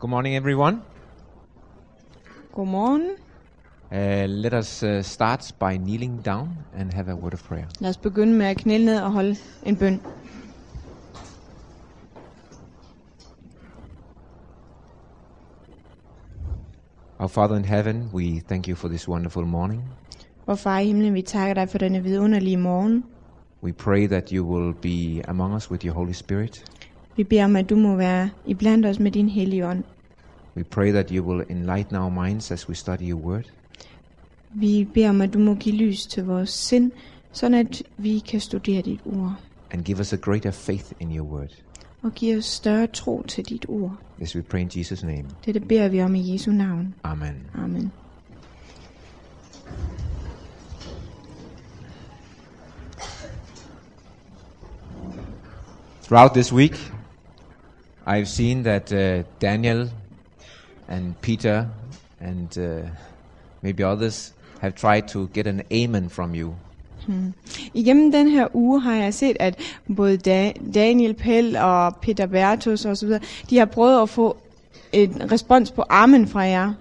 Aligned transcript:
Good 0.00 0.08
morning, 0.08 0.34
everyone. 0.34 0.80
Godmorgen. 2.54 3.16
Uh, 3.92 4.26
let 4.28 4.54
us 4.54 4.82
uh, 4.82 5.02
start 5.02 5.52
by 5.58 5.76
kneeling 5.76 6.22
down 6.22 6.56
and 6.74 6.94
have 6.94 7.10
a 7.10 7.14
word 7.14 7.34
of 7.34 7.44
prayer. 7.44 7.66
Lad 7.80 7.90
os 7.90 7.96
begynde 7.96 8.34
med 8.34 8.46
at 8.46 8.56
knæle 8.56 8.84
ned 8.84 9.00
og 9.00 9.12
holde 9.12 9.36
en 9.62 9.76
bøn. 9.76 10.00
Our 17.18 17.28
Father 17.28 17.56
in 17.56 17.64
heaven, 17.64 18.10
we 18.14 18.40
thank 18.48 18.68
you 18.68 18.76
for 18.76 18.88
this 18.88 19.08
wonderful 19.08 19.44
morning. 19.44 19.82
Vor 20.46 20.54
far 20.54 20.78
i 20.78 20.86
himlen, 20.86 21.14
vi 21.14 21.22
takker 21.22 21.54
dig 21.54 21.68
for 21.68 21.78
denne 21.78 22.02
vidunderlige 22.02 22.56
morgen. 22.56 23.04
We 23.62 23.72
pray 23.72 24.06
that 24.06 24.32
you 24.32 24.44
will 24.44 24.72
be 24.72 25.22
among 25.28 25.54
us 25.54 25.70
with 25.70 25.84
your 25.84 25.94
Holy 25.94 26.12
Spirit. 26.12 26.64
Vi 27.20 27.24
beder 27.24 27.44
om, 27.44 27.56
at 27.56 27.70
du 27.70 27.76
må 27.76 27.96
være 27.96 28.30
iblandt 28.46 28.86
os 28.86 28.98
med 28.98 29.10
din 29.10 29.28
hellige 29.28 29.66
ånd. 29.66 29.84
We 30.56 30.64
pray 30.64 30.92
that 30.92 31.10
you 31.10 31.24
will 31.24 31.46
enlighten 31.50 31.96
our 31.96 32.24
minds 32.24 32.50
as 32.50 32.68
we 32.68 32.74
study 32.74 33.02
your 33.02 33.20
word. 33.20 33.44
Vi 34.50 34.88
beder 34.94 35.08
om, 35.08 35.20
at 35.20 35.34
du 35.34 35.38
må 35.38 35.54
give 35.54 35.74
lys 35.74 36.06
til 36.06 36.24
vores 36.24 36.50
sind, 36.50 36.92
sådan 37.32 37.54
at 37.54 37.82
vi 37.96 38.18
kan 38.18 38.40
studere 38.40 38.82
dit 38.82 39.00
ord. 39.04 39.34
And 39.70 39.84
give 39.84 40.00
us 40.00 40.12
a 40.12 40.16
greater 40.16 40.50
faith 40.50 40.92
in 41.00 41.16
your 41.16 41.26
word. 41.26 41.62
Og 42.02 42.12
give 42.12 42.38
os 42.38 42.44
større 42.44 42.86
tro 42.86 43.22
til 43.22 43.44
dit 43.44 43.66
ord. 43.68 43.96
This 44.16 44.36
we 44.36 44.42
pray 44.42 44.60
in 44.60 44.68
Jesus' 44.68 45.06
name. 45.06 45.24
Dette 45.46 45.60
beder 45.60 45.88
vi 45.88 46.02
om 46.02 46.14
i 46.14 46.32
Jesu 46.32 46.50
navn. 46.50 46.94
Amen. 47.02 47.34
Amen. 47.54 47.92
Throughout 56.02 56.32
this 56.34 56.52
week, 56.52 56.92
I've 58.06 58.28
seen 58.28 58.62
that 58.64 58.92
uh, 58.92 59.22
Daniel 59.40 59.90
and 60.88 61.14
Peter 61.22 61.66
and 62.20 62.58
uh, 62.58 62.88
maybe 63.62 63.82
others 63.84 64.32
have 64.60 64.74
tried 64.74 65.02
to 65.08 65.28
get 65.34 65.46
an 65.46 65.62
amen 65.72 66.10
from 66.10 66.34
you. 66.34 66.54
Igennem 67.74 68.12
den 68.12 68.28
her 68.30 68.46
uge 68.56 68.80
har 68.80 68.94
jeg 68.94 69.14
set, 69.14 69.36
at 69.40 69.58
både 69.96 70.16
da- 70.16 70.52
Daniel 70.74 71.14
Pell 71.14 71.56
og 71.56 71.96
Peter 71.96 72.26
Bertus 72.26 72.84
osv., 72.84 73.08
de 73.50 73.58
har 73.58 73.64
prøvet 73.64 74.02
at 74.02 74.08
få 74.08 74.36
en 74.92 75.32
respons 75.32 75.70
på 75.70 75.82
armen 75.88 76.28
fra 76.28 76.40
jer. 76.40 76.72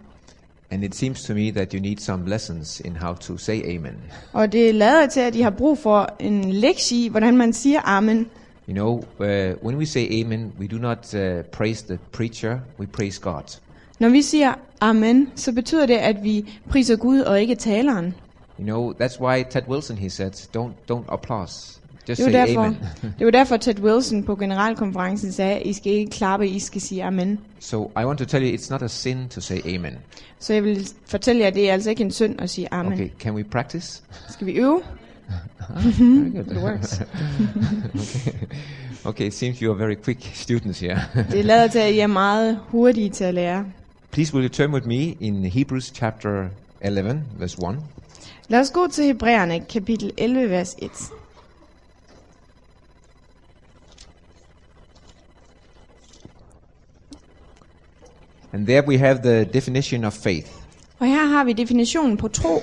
And 0.71 0.83
it 0.83 0.95
seems 0.95 1.23
to 1.23 1.33
me 1.33 1.51
that 1.51 1.71
you 1.71 1.81
need 1.81 1.97
some 1.97 2.29
lessons 2.29 2.79
in 2.85 2.95
how 2.95 3.13
to 3.13 3.37
say 3.37 3.75
amen. 3.75 3.93
Og 4.33 4.51
det 4.51 4.75
lader 4.75 5.07
til, 5.07 5.19
at 5.19 5.33
de 5.33 5.43
har 5.43 5.49
brug 5.49 5.77
for 5.77 6.09
en 6.19 6.51
lektie 6.53 7.05
i, 7.05 7.07
hvordan 7.07 7.37
man 7.37 7.53
siger 7.53 7.79
amen. 7.83 8.27
You 8.69 8.75
know, 8.75 9.03
uh, 9.19 9.55
when 9.65 9.77
we 9.77 9.85
say 9.85 10.07
amen, 10.21 10.53
we 10.59 10.67
do 10.67 10.77
not 10.77 11.15
uh, 11.15 11.41
praise 11.51 11.81
the 11.81 11.97
preacher, 12.11 12.59
we 12.77 12.85
praise 12.85 13.19
God. 13.19 13.59
Når 13.99 14.09
vi 14.09 14.21
siger 14.21 14.53
amen, 14.81 15.31
så 15.35 15.51
betyder 15.51 15.85
det, 15.85 15.97
at 15.97 16.23
vi 16.23 16.45
priser 16.69 16.95
Gud 16.95 17.19
og 17.19 17.41
ikke 17.41 17.55
taleren. 17.55 18.13
You 18.59 18.65
know, 18.65 18.93
that's 18.93 19.19
why 19.21 19.43
Ted 19.49 19.61
Wilson, 19.67 19.97
he 19.97 20.09
said, 20.09 20.33
don't, 20.33 20.91
don't 20.91 21.13
applause, 21.13 21.79
just 22.09 22.17
Det 22.17 22.17
say 22.17 22.23
var, 22.23 22.45
derfor, 22.45 22.61
amen. 22.61 22.77
det 23.19 23.25
var 23.25 23.31
derfor, 23.31 23.57
Ted 23.57 23.79
Wilson 23.79 24.23
på 24.23 24.35
generalkonferencen 24.35 25.31
sagde, 25.31 25.61
I 25.61 25.73
skal 25.73 25.91
ikke 25.91 26.11
klappe, 26.11 26.47
I 26.47 26.59
skal 26.59 26.81
sige 26.81 27.03
amen. 27.03 27.39
so 27.59 27.91
I 28.01 28.05
want 28.05 28.19
to 28.19 28.25
tell 28.25 28.43
you, 28.43 28.57
it's 28.57 28.71
not 28.71 28.81
a 28.81 28.87
sin 28.87 29.29
to 29.29 29.41
say 29.41 29.75
amen. 29.75 29.93
Så 30.39 30.53
jeg 30.53 30.63
vil 30.63 30.87
fortælle 31.05 31.41
jer, 31.41 31.47
at 31.47 31.55
det 31.55 31.69
er 31.69 31.73
altså 31.73 31.89
ikke 31.89 32.03
en 32.03 32.11
synd 32.11 32.41
at 32.41 32.49
sige 32.49 32.67
amen. 32.73 32.93
Okay, 32.93 33.09
can 33.19 33.33
we 33.33 33.43
practice? 33.43 34.03
Skal 34.29 34.47
vi 34.47 34.51
øve? 34.51 34.81
It 35.69 36.57
works. 36.63 37.01
okay. 37.01 38.47
okay, 39.05 39.27
it 39.27 39.33
seems 39.33 39.61
you 39.61 39.71
are 39.71 39.77
very 39.77 39.95
quick 39.95 40.17
students 40.33 40.79
here. 40.79 40.99
Det 41.31 41.45
lader 41.45 41.67
til, 41.67 41.79
at 41.79 41.93
I 41.93 41.99
er 41.99 42.07
meget 42.07 42.59
hurtige 42.67 43.09
til 43.09 43.23
at 43.23 43.33
lære. 43.33 43.65
Please 44.11 44.33
will 44.33 44.43
you 44.43 44.49
turn 44.49 44.73
with 44.73 44.87
me 44.87 45.03
in 45.19 45.45
Hebrews 45.45 45.91
chapter 45.95 46.49
11, 46.81 47.23
verse 47.39 47.57
1. 47.69 47.77
Lad 48.47 48.59
os 48.59 48.71
gå 48.71 48.87
til 48.87 49.05
Hebræerne, 49.05 49.59
kapitel 49.59 50.11
11, 50.17 50.49
vers 50.49 50.75
1. 50.79 50.91
And 58.53 58.65
there 58.65 58.83
we 58.87 58.97
have 58.97 59.21
the 59.23 59.45
definition 59.45 60.03
of 60.03 60.13
faith. 60.13 60.51
Og 60.99 61.07
her 61.07 61.25
har 61.25 61.43
vi 61.43 61.53
definitionen 61.53 62.17
på 62.17 62.27
tro. 62.27 62.61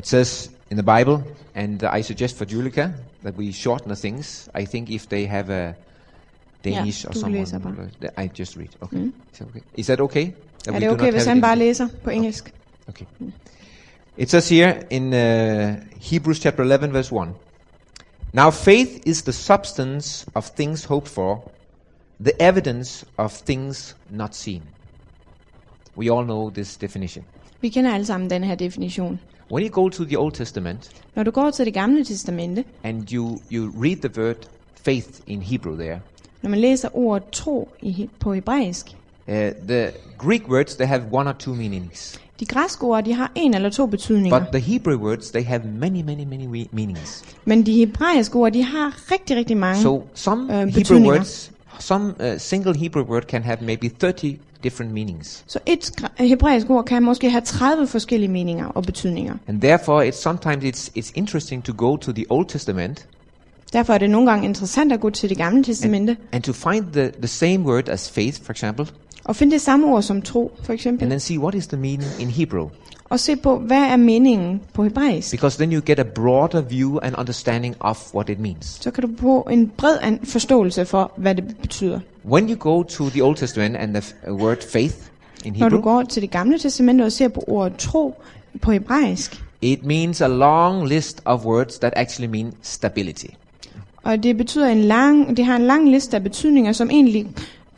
It 0.00 0.06
says 0.06 0.48
in 0.70 0.78
the 0.78 0.82
Bible, 0.82 1.22
and 1.54 1.84
I 1.84 2.00
suggest 2.00 2.38
for 2.38 2.46
Julika 2.46 2.94
that 3.22 3.36
we 3.36 3.52
shorten 3.52 3.90
the 3.90 3.96
things. 3.96 4.48
I 4.54 4.64
think 4.64 4.90
if 4.90 5.06
they 5.10 5.26
have 5.26 5.50
a 5.50 5.76
Danish 6.64 7.04
or 7.04 7.12
du 7.12 7.18
someone. 7.18 7.90
I 8.16 8.28
just 8.28 8.56
read. 8.56 8.70
Okay. 8.82 9.10
Is 9.32 9.38
that 9.38 9.48
okay? 9.48 9.62
Is 9.76 9.86
that 9.86 10.00
okay? 10.00 10.34
That 10.64 10.74
Er 10.74 10.78
det 10.78 10.88
okay, 10.90 11.10
hvis 11.12 11.24
han 11.24 11.40
bare 11.40 11.56
læser 11.56 11.88
på 12.04 12.10
engelsk? 12.10 12.54
Okay. 12.88 13.06
It 14.16 14.30
says 14.30 14.48
here 14.48 14.82
in 14.90 15.12
uh, 15.12 15.76
Hebrews 16.00 16.40
chapter 16.40 16.62
11, 16.62 16.92
verse 16.92 17.12
1 17.12 17.34
Now 18.32 18.50
faith 18.50 19.06
is 19.06 19.22
the 19.22 19.32
substance 19.32 20.26
of 20.34 20.44
things 20.56 20.84
hoped 20.84 21.08
for, 21.08 21.50
the 22.24 22.32
evidence 22.42 23.06
of 23.18 23.32
things 23.32 23.96
not 24.10 24.34
seen. 24.34 24.62
We 25.96 26.10
all 26.10 26.24
know 26.24 26.50
this 26.50 26.76
definition. 26.76 27.24
Vi 27.60 27.68
kender 27.68 27.94
alle 27.94 28.06
sammen 28.06 28.30
den 28.30 28.44
her 28.44 28.54
definition. 28.54 29.20
When 29.52 29.64
you 29.64 29.70
go 29.70 29.88
to 29.88 30.04
the 30.04 30.18
Old 30.18 30.32
Testament 30.32 30.90
Når 31.14 31.22
du 31.22 31.30
går 31.30 31.50
til 31.50 31.64
det 31.64 31.74
gamle 31.74 32.04
testamente, 32.04 32.64
and 32.84 33.12
you, 33.12 33.38
you 33.52 33.72
read 33.82 33.96
the 33.96 34.20
word 34.22 34.36
faith 34.82 35.08
in 35.26 35.42
Hebrew 35.42 35.76
there, 35.76 36.00
når 36.42 36.50
man 36.50 36.58
læser 36.58 36.88
ordet 36.92 37.28
tro 37.32 37.68
i, 37.82 38.08
på 38.18 38.34
hebraisk, 38.34 38.86
uh, 39.28 39.34
the 39.68 39.90
Greek 40.18 40.48
words 40.48 40.74
they 40.74 40.86
have 40.86 41.02
one 41.12 41.28
or 41.28 41.32
two 41.32 41.54
meanings, 41.54 42.20
de 42.40 42.46
græske 42.46 42.84
ord, 42.84 43.04
de 43.04 43.12
har 43.12 43.32
en 43.34 43.54
eller 43.54 43.70
to 43.70 43.86
betydninger. 43.86 44.38
but 44.38 44.48
the 44.52 44.72
Hebrew 44.72 44.96
words 44.96 45.30
they 45.30 45.44
have 45.44 45.62
many, 45.64 46.02
many, 46.02 46.24
many 46.24 46.66
meanings. 46.72 47.24
Men 47.44 47.66
de 47.66 47.72
hebraiske 47.72 48.36
ord, 48.36 48.52
de 48.52 48.62
har 48.62 49.12
rigtig, 49.12 49.36
rigtig 49.36 49.56
mange. 49.56 49.82
So 49.82 50.02
some 50.14 50.42
uh, 50.42 50.68
Hebrew 50.68 51.10
words, 51.10 51.52
some 51.78 52.14
uh, 52.20 52.38
single 52.38 52.78
Hebrew 52.78 53.02
word 53.04 53.22
can 53.22 53.42
have 53.42 53.62
maybe 53.62 53.88
30 53.88 54.38
different 54.64 54.92
meanings. 54.92 55.44
Så 55.46 55.58
et 55.66 55.90
gra- 56.00 56.24
hebraisk 56.24 56.70
ord 56.70 56.84
kan 56.84 57.02
måske 57.02 57.30
have 57.30 57.42
30 57.42 57.86
forskellige 57.86 58.30
meninger 58.30 58.66
og 58.66 58.82
betydninger. 58.82 59.34
And 59.48 59.60
therefore, 59.60 60.08
it's 60.08 60.20
sometimes 60.22 60.64
it's 60.64 60.90
it's 60.98 61.12
interesting 61.14 61.64
to 61.64 61.72
go 61.72 61.96
to 61.96 62.12
the 62.12 62.24
Old 62.30 62.46
Testament 62.46 63.06
Derfor 63.72 63.94
er 63.94 63.98
det 63.98 64.10
nogle 64.10 64.30
gange 64.30 64.44
interessant 64.48 64.92
at 64.92 65.00
gå 65.00 65.10
til 65.10 65.28
det 65.28 65.36
gamle 65.36 65.64
testamente 65.64 66.16
and 66.32 66.42
to 66.42 66.52
find 66.52 66.92
the, 66.92 67.10
the 67.10 67.26
same 67.26 67.58
word 67.58 67.88
as 67.88 68.10
faith, 68.10 68.42
for 68.42 68.52
example, 68.52 68.86
og 69.24 69.36
finde 69.36 69.52
det 69.52 69.60
samme 69.60 69.86
ord 69.86 70.02
som 70.02 70.22
tro, 70.22 70.52
for 70.62 70.70
and 70.72 70.74
eksempel. 70.74 71.08
then 71.08 71.20
see 71.20 71.38
what 71.38 71.54
is 71.54 71.66
the 71.66 71.76
meaning 71.76 72.10
in 72.20 72.28
Hebrew. 72.28 72.68
Og 73.10 73.20
se 73.20 73.36
på, 73.36 73.58
hvad 73.58 73.82
er 73.82 73.96
meningen 73.96 74.60
på 74.74 74.82
hebraisk. 74.84 75.30
Because 75.30 75.58
then 75.58 75.72
you 75.72 75.82
get 75.86 75.98
a 75.98 76.02
broader 76.14 76.60
view 76.60 76.98
and 77.02 77.14
understanding 77.18 77.76
of 77.80 78.14
what 78.14 78.28
it 78.28 78.38
means. 78.40 78.66
Så 78.82 78.90
kan 78.90 79.02
du 79.02 79.08
få 79.20 79.48
en 79.50 79.72
bred 79.76 80.18
forståelse 80.24 80.84
for, 80.84 81.12
hvad 81.16 81.34
det 81.34 81.44
betyder. 81.62 82.00
When 82.24 82.50
you 82.50 82.56
go 82.56 82.82
to 82.82 83.08
the 83.08 83.24
Old 83.24 83.36
Testament 83.36 83.76
and 83.76 83.94
the 83.94 84.32
word 84.32 84.56
faith 84.72 84.94
in 85.44 85.52
Når 85.52 85.68
du 85.68 85.76
Hebrew, 85.76 85.92
går 85.92 86.02
til 86.02 86.22
det 86.22 86.30
gamle 86.30 86.58
testamente 86.58 87.02
og 87.02 87.12
ser 87.12 87.28
på 87.28 87.44
ordet 87.46 87.76
tro 87.78 88.14
på 88.62 88.70
hebraisk, 88.72 89.42
it 89.62 89.84
means 89.84 90.20
a 90.20 90.26
long 90.28 90.88
list 90.88 91.22
of 91.24 91.44
words 91.44 91.78
that 91.78 91.92
actually 91.96 92.30
mean 92.30 92.52
stability. 92.62 93.26
og 94.02 94.22
det 94.22 94.36
betyder 94.36 94.68
en 94.68 94.80
lang, 94.80 95.36
det 95.36 95.44
har 95.44 95.56
en 95.56 95.62
lang 95.66 95.90
liste 95.90 96.16
af 96.16 96.22
betydninger, 96.22 96.72
som 96.72 96.90
egentlig 96.90 97.26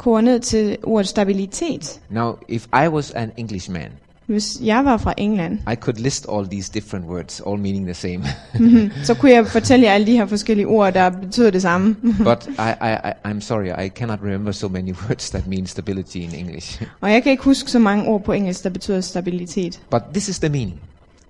koger 0.03 0.21
ned 0.21 0.41
til 0.41 0.77
ordet 0.83 1.09
stabilitet. 1.09 2.01
Now, 2.11 2.33
if 2.49 2.67
I 2.85 2.89
was 2.89 3.11
an 3.11 3.31
Englishman, 3.37 3.89
Hvis 4.27 4.59
jeg 4.63 4.85
var 4.85 4.97
fra 4.97 5.15
England, 5.17 5.59
I 5.73 5.75
could 5.75 5.97
list 5.99 6.27
all 6.33 6.47
these 6.49 6.71
different 6.75 7.07
words, 7.07 7.43
all 7.47 7.59
meaning 7.61 7.85
the 7.87 7.95
same. 7.95 8.25
så 9.07 9.15
kunne 9.15 9.33
jeg 9.33 9.47
fortælle 9.47 9.87
jer 9.87 9.93
alle 9.93 10.07
de 10.07 10.13
her 10.13 10.27
forskellige 10.27 10.67
ord, 10.67 10.93
der 10.93 11.11
betyder 11.11 11.51
det 11.51 11.63
samme. 11.63 11.97
but 12.29 12.47
I, 12.49 12.73
I, 12.83 12.93
I, 13.09 13.33
I'm 13.33 13.41
sorry, 13.41 13.87
I 13.87 13.89
cannot 13.89 14.19
remember 14.23 14.53
so 14.53 14.69
many 14.69 14.93
words 15.09 15.31
that 15.31 15.47
mean 15.47 15.67
stability 15.67 16.17
in 16.17 16.35
English. 16.35 16.83
Og 17.01 17.13
jeg 17.13 17.23
kan 17.23 17.33
ikke 17.33 17.45
huske 17.45 17.71
så 17.71 17.79
mange 17.79 18.05
ord 18.09 18.23
på 18.25 18.33
engelsk, 18.33 18.65
der 18.65 18.71
betyder 18.71 19.01
stabilitet. 19.01 19.81
but 19.91 20.03
this 20.13 20.29
is 20.29 20.39
the 20.39 20.49
meaning. 20.49 20.81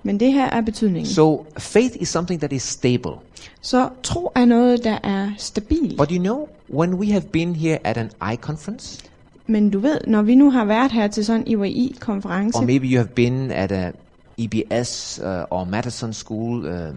Men 0.02 0.20
det 0.20 0.32
her 0.32 0.44
er 0.50 0.60
betydningen. 0.60 1.12
So, 1.12 1.46
faith 1.58 1.96
is 2.00 2.08
something 2.08 2.40
that 2.40 2.52
is 2.52 2.62
stable. 2.62 3.12
Så 3.60 3.88
tro 4.02 4.32
er 4.34 4.44
noget, 4.44 4.84
der 4.84 4.98
er 5.04 5.30
stabil. 5.38 5.94
But 5.98 6.10
you 6.10 6.18
know, 6.18 6.46
when 6.70 6.94
we 6.94 7.06
have 7.06 7.22
been 7.22 7.56
here 7.56 7.86
at 7.86 7.96
an 7.96 8.10
I 8.32 8.36
conference, 8.36 9.00
Men 9.46 9.70
du 9.70 9.78
ved, 9.78 9.98
når 10.06 10.22
vi 10.22 10.34
nu 10.34 10.50
har 10.50 10.64
været 10.64 10.92
her 10.92 11.08
til 11.08 11.24
sådan 11.24 11.40
en 11.40 11.46
IWI-konference, 11.46 12.58
or 12.58 12.62
maybe 12.62 12.86
you 12.86 12.96
have 12.96 13.08
been 13.08 13.50
at 13.50 13.72
a 13.72 13.90
EBS 14.38 15.20
uh, 15.22 15.28
or 15.50 15.64
Madison 15.64 16.12
School 16.12 16.66
um, 16.66 16.94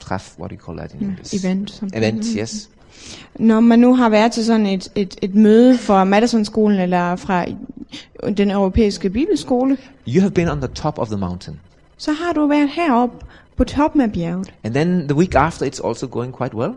traf, 0.00 0.34
what 0.38 0.50
do 0.50 0.56
you 0.56 0.66
call 0.66 0.78
that 0.78 0.94
in 0.94 1.08
English? 1.08 1.44
event. 1.44 1.70
Som 1.70 1.90
Event, 1.94 2.26
yes. 2.38 2.70
Når 3.38 3.60
man 3.60 3.78
nu 3.78 3.94
har 3.96 4.08
været 4.08 4.32
til 4.32 4.44
sådan 4.44 4.66
et, 4.66 4.88
et, 4.94 5.16
et 5.22 5.34
møde 5.34 5.78
fra 5.78 6.04
Madison-skolen 6.04 6.80
eller 6.80 7.16
fra 7.16 7.44
den 8.36 8.50
europæiske 8.50 9.10
bibelskole, 9.10 9.76
You 10.08 10.20
have 10.20 10.30
been 10.30 10.48
on 10.48 10.58
the 10.58 10.68
top 10.68 10.98
of 10.98 11.08
the 11.08 11.16
mountain. 11.16 11.60
Så 11.96 12.12
har 12.12 12.32
du 12.32 12.46
været 12.46 12.68
heroppe 12.68 13.16
på 13.56 13.64
toppen 13.64 14.00
af 14.00 14.12
bjerget. 14.12 14.54
And 14.64 14.74
then 14.74 15.08
the 15.08 15.16
week 15.18 15.34
after, 15.34 15.66
it's 15.66 15.88
also 15.88 16.06
going 16.06 16.36
quite 16.36 16.56
well. 16.56 16.72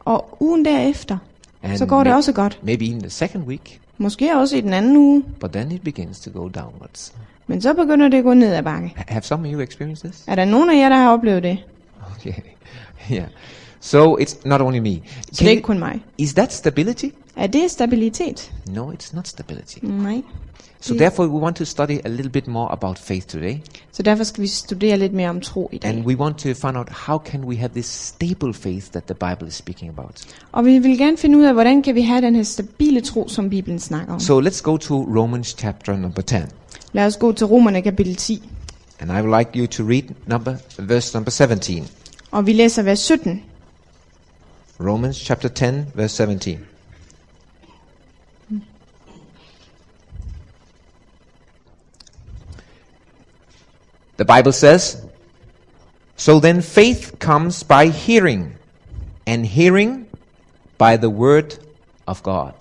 Og 0.00 0.36
ugen 0.40 0.64
derefter, 0.64 1.18
And 1.62 1.78
så 1.78 1.86
går 1.86 2.04
det 2.04 2.14
også 2.14 2.32
godt. 2.32 2.58
maybe 2.62 2.84
even 2.86 3.00
the 3.00 3.10
second 3.10 3.44
week, 3.46 3.80
Måske 3.98 4.36
også 4.36 4.56
i 4.56 4.60
den 4.60 4.72
anden 4.72 4.96
uge, 4.96 5.22
but 5.40 5.50
then 5.52 5.72
it 5.72 5.82
begins 5.82 6.20
to 6.20 6.30
go 6.34 6.48
downwards. 6.48 7.14
men 7.46 7.62
så 7.62 7.74
begynder 7.74 8.08
det 8.08 8.18
at 8.18 8.24
gå 8.24 8.34
ned 8.34 8.54
ad 8.54 8.62
bakke. 8.62 8.92
Ha- 8.96 9.02
Have 9.08 9.22
some 9.22 9.48
of 9.48 9.54
you 9.54 9.60
experienced 9.60 10.10
this? 10.10 10.24
Er 10.26 10.34
der 10.34 10.44
nogen 10.44 10.70
af 10.70 10.76
jer, 10.76 10.88
der 10.88 10.96
har 10.96 11.12
oplevet 11.12 11.42
det? 11.42 11.58
Okay, 12.16 12.32
yeah. 13.12 13.26
So 13.80 14.16
it's 14.18 14.36
not 14.44 14.60
only 14.60 14.78
me. 14.78 15.00
Så 15.22 15.28
det 15.38 15.46
er 15.46 15.50
ikke 15.50 15.62
kun 15.62 15.78
mig. 15.78 16.04
is 16.18 16.34
that 16.34 16.52
stability? 16.52 17.06
Er 17.36 17.46
det 17.46 17.70
stabilitet? 17.70 18.52
No, 18.68 18.90
it's 18.92 19.14
not 19.16 19.28
stability. 19.28 19.78
Nej. 19.82 20.22
So 20.84 20.94
therefore, 20.94 21.28
we 21.28 21.38
want 21.40 21.56
to 21.56 21.64
study 21.64 21.98
a 22.04 22.08
little 22.08 22.32
bit 22.32 22.46
more 22.46 22.72
about 22.72 22.98
faith 22.98 23.26
today, 23.26 23.56
Så 23.92 24.02
derfor 24.02 24.24
skal 24.24 24.42
vi 24.42 24.46
studere 24.46 24.98
lidt 24.98 25.12
mere 25.12 25.28
om 25.30 25.40
tro 25.40 25.70
i 25.72 25.80
and 25.84 25.96
dag. 25.96 26.06
we 26.06 26.16
want 26.16 26.38
to 26.38 26.48
find 26.48 26.76
out 26.76 26.88
how 26.90 27.18
can 27.18 27.44
we 27.44 27.56
have 27.56 27.68
this 27.68 27.86
stable 27.86 28.54
faith 28.54 28.86
that 28.90 29.04
the 29.04 29.14
Bible 29.14 29.48
is 29.48 29.54
speaking 29.54 29.90
about. 29.98 30.22
Og 30.52 30.64
vi 30.64 30.78
vil 30.78 30.98
gerne 30.98 31.16
finde 31.16 31.38
ud 31.38 31.44
af, 31.44 31.52
hvordan 31.52 31.82
kan 31.82 31.94
vi 31.94 32.02
have 32.02 32.20
den 32.20 32.34
her 32.36 32.42
stabile 32.42 33.00
tro, 33.00 33.28
som 33.28 33.50
Bibelen 33.50 33.78
snakker 33.78 34.14
om. 34.14 34.20
So 34.20 34.40
let's 34.40 34.62
go 34.62 34.76
to 34.76 34.94
Romans 35.16 35.54
chapter 35.58 35.96
number 35.96 36.22
10. 36.22 36.36
Lad 36.92 37.06
os 37.06 37.16
gå 37.16 37.32
til 37.32 37.46
Romerne 37.46 37.82
kapitel 37.82 38.14
10. 38.16 38.48
And 39.00 39.10
I 39.10 39.14
would 39.14 39.38
like 39.38 39.50
you 39.60 39.66
to 39.66 39.82
read 39.82 40.02
number 40.26 40.54
verse 40.78 41.16
number 41.16 41.30
17. 41.30 41.88
Og 42.30 42.46
vi 42.46 42.52
læser 42.52 42.82
vers 42.82 42.98
17. 42.98 43.42
Romans 44.80 45.16
chapter 45.16 45.48
10 45.48 45.64
verse 45.94 46.16
17. 46.16 46.58
The 54.16 54.24
Bible 54.24 54.52
says, 54.52 55.04
So 56.16 56.40
then 56.40 56.62
faith 56.62 57.18
comes 57.18 57.64
by 57.64 57.86
hearing, 57.86 58.54
and 59.26 59.46
hearing 59.46 60.06
by 60.78 60.96
the 60.96 61.10
word 61.10 61.58
of 62.06 62.22
God. 62.22 62.54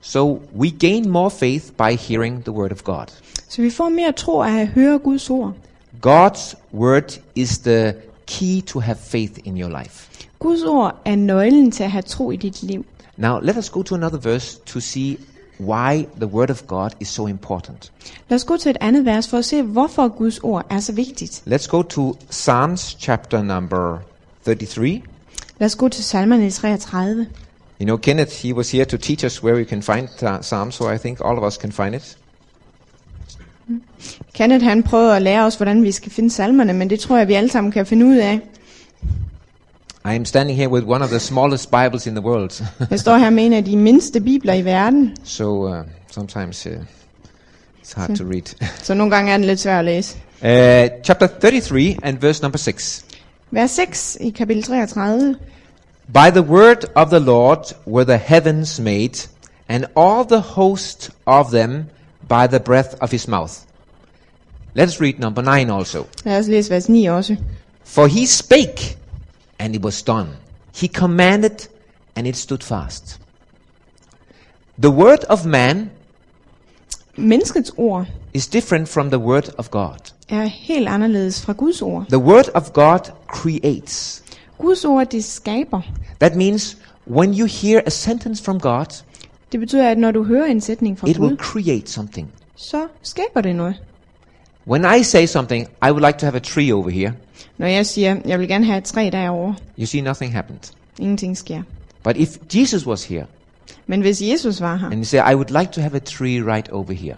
So 0.00 0.42
we 0.52 0.70
gain 0.70 1.08
more 1.08 1.30
faith 1.30 1.76
by 1.76 1.94
hearing 1.94 2.42
the 2.42 2.52
word 2.52 2.72
of 2.72 2.84
God. 2.84 3.10
Så 3.48 3.62
vi 3.62 3.70
får 3.70 3.88
mere 3.88 4.12
tro 4.12 4.42
af 4.42 4.60
at 4.60 4.68
høre 4.68 4.98
Guds 4.98 5.30
ord. 5.30 5.52
God's 6.00 6.54
word 6.72 7.18
is 7.34 7.58
the 7.58 7.94
key 8.26 8.60
to 8.60 8.80
have 8.80 8.98
faith 8.98 9.38
in 9.44 9.56
your 9.56 9.70
life. 9.82 10.28
Guds 10.38 10.62
ord 10.62 10.94
er 11.04 11.16
nøglen 11.16 11.70
til 11.70 11.84
at 11.84 11.90
have 11.90 12.02
tro 12.02 12.30
i 12.30 12.36
dit 12.36 12.62
liv. 12.62 12.84
Now, 13.16 13.38
let 13.38 13.56
us 13.56 13.70
go 13.70 13.82
to 13.82 13.94
another 13.94 14.18
verse 14.18 14.58
to 14.66 14.80
see 14.80 15.18
why 15.60 16.06
the 16.18 16.26
Word 16.26 16.50
of 16.50 16.66
God 16.66 16.90
is 17.00 17.08
so 17.08 17.26
important. 17.26 17.92
Lad 18.28 18.36
os 18.36 18.44
gå 18.44 18.56
til 18.56 18.70
et 18.70 18.76
andet 18.80 19.04
vers 19.04 19.28
for 19.28 19.38
at 19.38 19.44
se, 19.44 19.62
hvorfor 19.62 20.08
Guds 20.08 20.38
ord 20.38 20.66
er 20.70 20.80
så 20.80 20.92
vigtigt. 20.92 21.42
Let's 21.46 21.68
go 21.68 21.82
to 21.82 22.16
Psalms 22.30 22.96
chapter 23.00 23.42
number 23.42 23.98
33. 24.44 25.02
Lad 25.58 25.66
os 25.66 25.76
gå 25.76 25.88
til 25.88 26.04
salmerne 26.04 26.50
33. 26.50 27.26
You 27.80 27.86
know, 27.86 27.96
Kenneth, 27.96 28.32
he 28.42 28.54
was 28.54 28.70
here 28.70 28.84
to 28.84 28.96
teach 28.96 29.24
us 29.24 29.42
where 29.42 29.56
we 29.56 29.64
can 29.64 29.82
find 29.82 30.08
uh, 30.22 30.40
Psalms, 30.40 30.74
so 30.74 30.92
I 30.94 30.98
think 30.98 31.20
all 31.24 31.38
of 31.38 31.44
us 31.44 31.54
can 31.56 31.72
find 31.72 31.94
it. 31.94 32.18
Kenneth 34.34 34.64
han 34.64 34.82
prøvede 34.82 35.16
at 35.16 35.22
lære 35.22 35.44
os, 35.44 35.56
hvordan 35.56 35.82
vi 35.82 35.92
skal 35.92 36.12
finde 36.12 36.30
salmerne, 36.30 36.72
men 36.72 36.90
det 36.90 37.00
tror 37.00 37.16
jeg, 37.16 37.28
vi 37.28 37.34
alle 37.34 37.50
sammen 37.50 37.72
kan 37.72 37.86
finde 37.86 38.06
ud 38.06 38.16
af. 38.16 38.40
I 40.06 40.14
am 40.14 40.24
standing 40.24 40.56
here 40.56 40.68
with 40.68 40.84
one 40.84 41.02
of 41.02 41.10
the 41.10 41.20
smallest 41.20 41.70
Bibles 41.70 42.06
in 42.06 42.14
the 42.14 42.20
world, 42.22 42.62
Jeg 42.90 43.00
står 43.00 43.16
her 43.16 43.30
med 43.30 43.46
en 43.46 43.52
af 43.52 43.64
de 43.64 43.76
mindste 43.76 44.20
bibler 44.20 44.52
i 44.52 44.64
verden, 44.64 45.16
so 45.24 45.68
uh, 45.68 45.84
sometimes 46.10 46.66
uh, 46.66 46.72
it's 47.82 47.94
hard 47.96 48.16
to 48.16 48.24
read. 48.24 48.68
så 48.82 48.94
nogle 48.94 49.16
gange 49.16 49.32
er 49.32 49.36
den 49.36 49.46
lidt 49.46 49.60
svær 49.60 49.78
at 49.78 49.84
læse. 49.84 50.16
Uh, 50.42 50.50
chapter 51.04 51.26
33 51.26 51.96
and 52.02 52.18
verse 52.18 52.42
number 52.42 52.58
6. 52.58 53.04
Vers 53.50 53.70
6 53.70 54.16
i 54.20 54.30
kapitel 54.30 54.64
33. 54.64 55.34
By 56.12 56.30
the 56.30 56.42
word 56.42 56.84
of 56.94 57.08
the 57.08 57.18
Lord 57.18 57.58
were 57.86 58.04
the 58.04 58.16
heavens 58.18 58.80
made, 58.80 59.28
and 59.68 59.84
all 59.96 60.24
the 60.24 60.40
host 60.40 61.10
of 61.26 61.50
them 61.50 61.84
by 62.28 62.46
the 62.46 62.60
breath 62.60 62.94
of 63.00 63.10
his 63.10 63.28
mouth. 63.28 63.52
Let's 64.78 65.00
read 65.00 65.12
number 65.18 65.42
9 65.42 65.70
also. 65.70 66.04
Lad 66.24 66.38
os 66.38 66.46
læse 66.48 66.70
vers 66.70 66.88
9 66.88 67.06
også. 67.06 67.36
For 67.84 68.06
he 68.06 68.26
spake, 68.26 68.96
and 69.58 69.74
it 69.74 69.82
was 69.82 70.02
done. 70.02 70.26
He 70.82 70.86
commanded, 70.88 71.68
and 72.16 72.26
it 72.26 72.36
stood 72.36 72.62
fast. 72.62 73.20
The 74.82 74.90
word 74.90 75.24
of 75.30 75.44
man 75.46 75.90
Menneskets 77.16 77.70
ord 77.76 78.06
is 78.32 78.46
different 78.48 78.88
from 78.88 79.08
the 79.08 79.18
word 79.18 79.48
of 79.58 79.70
God. 79.70 79.98
er 80.30 80.44
helt 80.44 80.88
anderledes 80.88 81.42
fra 81.42 81.52
Guds 81.52 81.82
ord. 81.82 82.06
The 82.08 82.18
word 82.18 82.48
of 82.54 82.72
God 82.72 82.98
creates. 83.28 84.22
Guds 84.58 84.84
ord, 84.84 85.06
det 85.06 85.24
skaber. 85.24 85.80
That 86.20 86.34
means 86.36 86.76
when 87.06 87.34
you 87.34 87.46
hear 87.46 87.80
a 87.86 87.90
sentence 87.90 88.44
from 88.44 88.60
God, 88.60 88.86
Det 89.52 89.60
betyder, 89.60 89.90
at 89.90 89.98
når 89.98 90.10
du 90.10 90.24
hører 90.24 90.46
en 90.46 90.60
sætning 90.60 90.98
fra 90.98 91.08
it 91.10 91.18
will 91.18 91.30
Gud, 91.30 91.36
create 91.36 91.90
something. 91.90 92.30
så 92.56 92.88
skaber 93.02 93.40
det 93.40 93.56
noget. 93.56 93.74
When 94.66 94.84
I 94.98 95.02
say 95.02 95.26
something, 95.26 95.68
I 95.82 95.90
would 95.90 96.06
like 96.06 96.18
to 96.18 96.26
have 96.26 96.36
a 96.36 96.40
tree 96.40 96.72
over 96.72 96.90
here. 96.90 97.12
Når 97.58 97.66
jeg 97.66 97.86
siger, 97.86 98.16
jeg 98.24 98.38
vil 98.40 98.48
gerne 98.48 98.64
have 98.64 98.78
et 98.78 98.84
træ 98.84 99.08
derovre, 99.12 99.54
You 99.78 99.86
see, 99.86 100.00
nothing 100.00 100.32
happened. 100.32 100.72
ingenting 100.98 101.36
sker. 101.36 101.62
But 102.04 102.16
if 102.16 102.28
Jesus 102.54 102.86
was 102.86 103.04
here 103.04 103.24
Men 103.86 104.00
hvis 104.00 104.22
Jesus 104.22 104.60
var 104.60 104.76
her, 104.76 104.86
and 104.86 104.94
he 104.98 105.04
said, 105.04 105.22
I 105.32 105.34
would 105.34 105.50
like 105.60 105.72
to 105.72 105.80
have 105.80 105.94
a 105.96 105.98
tree 105.98 106.42
right 106.42 106.68
over 106.68 106.92
here, 106.92 107.14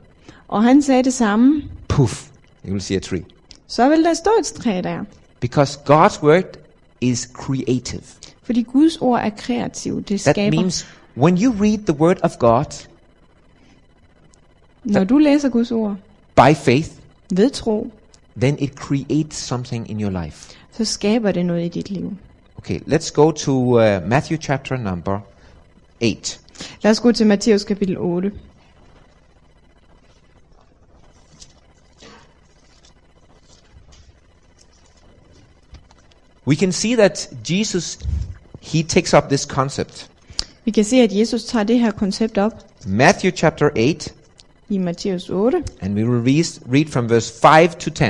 og 0.48 0.62
han 0.64 0.82
sagde 0.82 1.02
det 1.02 1.12
samme, 1.14 1.62
poof, 1.88 2.28
you 2.64 2.70
will 2.72 2.82
see 2.82 2.96
a 2.96 3.00
tree. 3.00 3.22
så 3.66 3.88
vil 3.88 4.04
der 4.04 4.14
stå 4.14 4.30
et 4.40 4.46
træ 4.46 4.80
der. 4.84 5.04
Because 5.40 5.78
God's 5.90 6.22
word 6.22 6.58
is 7.00 7.28
creative. 7.32 8.02
Fordi 8.42 8.62
Guds 8.62 8.96
ord 8.96 9.20
er 9.20 9.30
kreativt, 9.30 10.08
det 10.08 10.20
That 10.20 10.34
skaber. 10.34 10.56
means 10.60 10.86
when 11.16 11.42
you 11.44 11.52
read 11.60 11.78
the 11.78 11.94
word 12.00 12.16
of 12.22 12.38
God 12.38 12.86
Når 14.84 15.04
du 15.04 15.18
læser 15.18 15.48
Guds 15.48 15.70
ord 15.72 15.96
by 16.36 16.54
faith, 16.54 16.90
ved 17.30 17.50
tro, 17.50 17.90
then 18.40 18.56
it 18.58 18.76
creates 18.76 19.36
something 19.36 19.90
in 19.90 20.00
your 20.00 20.24
life. 20.24 20.56
så 20.72 20.84
skaber 20.84 21.32
det 21.32 21.46
noget 21.46 21.64
i 21.64 21.68
dit 21.68 21.90
liv. 21.90 22.12
Okay, 22.58 22.80
let's 22.80 23.12
go 23.12 23.30
to 23.30 23.52
uh, 23.52 24.08
Matthew 24.08 24.38
chapter 24.38 24.76
number 24.76 25.20
8. 26.00 26.40
Lad 26.82 26.90
os 26.90 27.00
gå 27.00 27.12
til 27.12 27.26
Matthæus 27.26 27.64
kapitel 27.64 27.98
8. 27.98 28.32
We 36.46 36.56
can 36.56 36.72
see 36.72 36.96
that 36.96 37.28
Jesus, 37.50 37.98
he 38.60 38.82
takes 38.82 39.14
up 39.14 39.28
this 39.28 39.40
concept. 39.42 40.10
Vi 40.64 40.70
kan 40.70 40.84
se, 40.84 40.96
at 40.96 41.12
Jesus 41.12 41.44
tager 41.44 41.64
det 41.64 41.78
her 41.78 41.90
koncept 41.90 42.38
op 42.38 42.52
Matthew 42.86 43.30
chapter 43.30 43.70
8, 43.76 44.10
i 44.70 44.78
Matthæus 44.78 45.30
8, 45.30 45.62
and 45.80 45.94
we 45.94 46.04
will 46.04 46.22
read, 46.66 46.88
from 46.88 47.08
verse 47.08 47.40
5 47.40 47.78
to 47.78 47.90
10. 47.90 48.04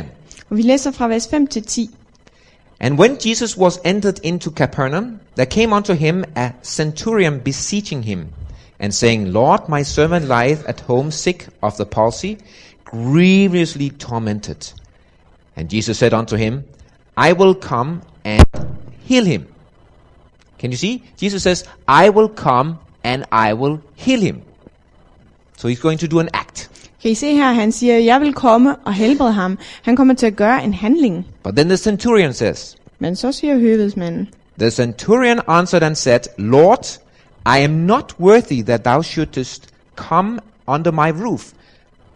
og 0.51 0.57
vi 0.57 0.63
læser 0.63 0.91
fra 0.91 1.09
vers 1.09 1.29
5 1.29 1.47
til 1.47 1.63
10. 1.63 1.91
And 2.81 2.99
when 2.99 3.17
Jesus 3.27 3.57
was 3.59 3.81
entered 3.85 4.21
into 4.23 4.51
Capernaum, 4.51 5.21
there 5.37 5.47
came 5.47 5.77
unto 5.77 5.95
him 5.95 6.25
a 6.37 6.51
centurion 6.63 7.41
beseeching 7.41 8.05
him, 8.05 8.27
and 8.79 8.93
saying, 8.93 9.33
Lord, 9.33 9.61
my 9.69 9.83
servant 9.83 10.25
lieth 10.27 10.65
at 10.67 10.81
home 10.81 11.11
sick 11.11 11.49
of 11.63 11.77
the 11.77 11.85
palsy, 11.85 12.39
grievously 12.85 13.91
tormented. 13.91 14.73
And 15.57 15.71
Jesus 15.71 15.99
said 15.99 16.13
unto 16.13 16.37
him, 16.37 16.65
I 17.17 17.33
will 17.33 17.55
come 17.55 18.03
and 18.25 18.45
heal 19.09 19.25
him. 19.25 19.47
Can 20.59 20.71
you 20.71 20.77
see? 20.77 21.03
Jesus 21.17 21.43
says, 21.43 21.65
I 21.89 22.11
will 22.11 22.29
come 22.29 22.79
and 23.03 23.25
I 23.33 23.55
will 23.55 23.83
heal 23.95 24.21
him. 24.21 24.43
So 25.57 25.69
he's 25.69 25.81
going 25.81 25.99
to 25.99 26.09
do 26.09 26.19
an 26.19 26.29
act. 26.35 26.46
Kan 27.07 27.11
I 27.13 27.15
se 27.15 27.35
her, 27.35 27.53
han 27.53 27.73
siger, 27.73 27.99
jeg 27.99 28.21
vil 28.21 28.33
komme 28.35 28.77
og 28.77 28.95
helbrede 28.95 29.33
ham. 29.33 29.59
Han 29.83 29.97
kommer 29.97 30.15
til 30.15 30.27
at 30.27 30.37
gøre 30.37 30.65
en 30.65 30.75
handling. 30.75 31.27
But 31.43 31.57
then 31.57 31.69
the 31.69 31.77
centurion 31.77 32.33
says, 32.33 32.77
Men 32.99 33.17
så 33.17 33.33
siger 33.33 33.59
høvedsmanden, 33.59 34.29
The 34.59 34.71
centurion 34.71 35.41
answered 35.47 35.83
and 35.83 35.95
said, 35.97 36.21
Lord, 36.39 36.99
I 37.47 37.59
am 37.59 37.71
not 37.71 38.15
worthy 38.21 38.63
that 38.63 38.85
thou 38.85 39.03
shouldest 39.03 39.69
come 39.97 40.39
under 40.69 40.91
my 40.91 41.23
roof, 41.25 41.53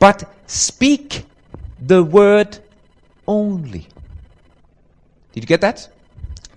but 0.00 0.24
speak 0.46 1.26
the 1.88 2.02
word 2.02 2.58
only. 3.26 3.82
Did 5.34 5.42
you 5.42 5.46
get 5.46 5.60
that? 5.60 5.90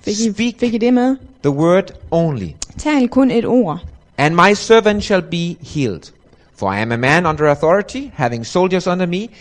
fik 0.02 0.14
I, 0.20 0.32
Speak 0.32 0.60
fik 0.60 0.74
I 0.74 0.78
det 0.78 0.94
med? 0.94 1.16
the 1.44 1.52
word 1.52 1.92
only, 2.12 2.50
Tal 2.78 3.08
kun 3.08 3.32
et 3.32 3.46
ord, 3.46 3.78
and 4.18 4.36
my 4.36 4.54
servant 4.54 5.04
shall 5.04 5.22
be 5.22 5.56
healed. 5.62 6.12
For 6.64 6.72
I 6.72 6.80
am 6.80 6.94
a 6.94 6.98
man 6.98 7.26
under 7.26 7.48
authority, 7.48 8.08
having 8.16 8.46
soldiers 8.46 8.88
under 8.88 9.06
me, 9.06 9.32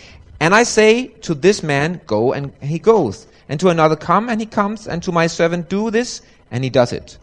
and 0.41 0.53
I 0.53 0.63
say 0.63 1.07
to 1.21 1.33
this 1.33 1.63
man, 1.63 2.01
Go, 2.05 2.33
and 2.33 2.51
he 2.61 2.79
goes, 2.79 3.27
and 3.47 3.57
to 3.61 3.69
another, 3.69 3.95
Come, 3.95 4.27
and 4.27 4.41
he 4.41 4.45
comes, 4.45 4.89
and 4.89 5.01
to 5.03 5.13
my 5.13 5.27
servant, 5.27 5.69
Do 5.69 5.89
this, 5.89 6.21
and 6.51 6.65
he 6.65 6.69
does 6.69 6.91
it. 6.91 7.17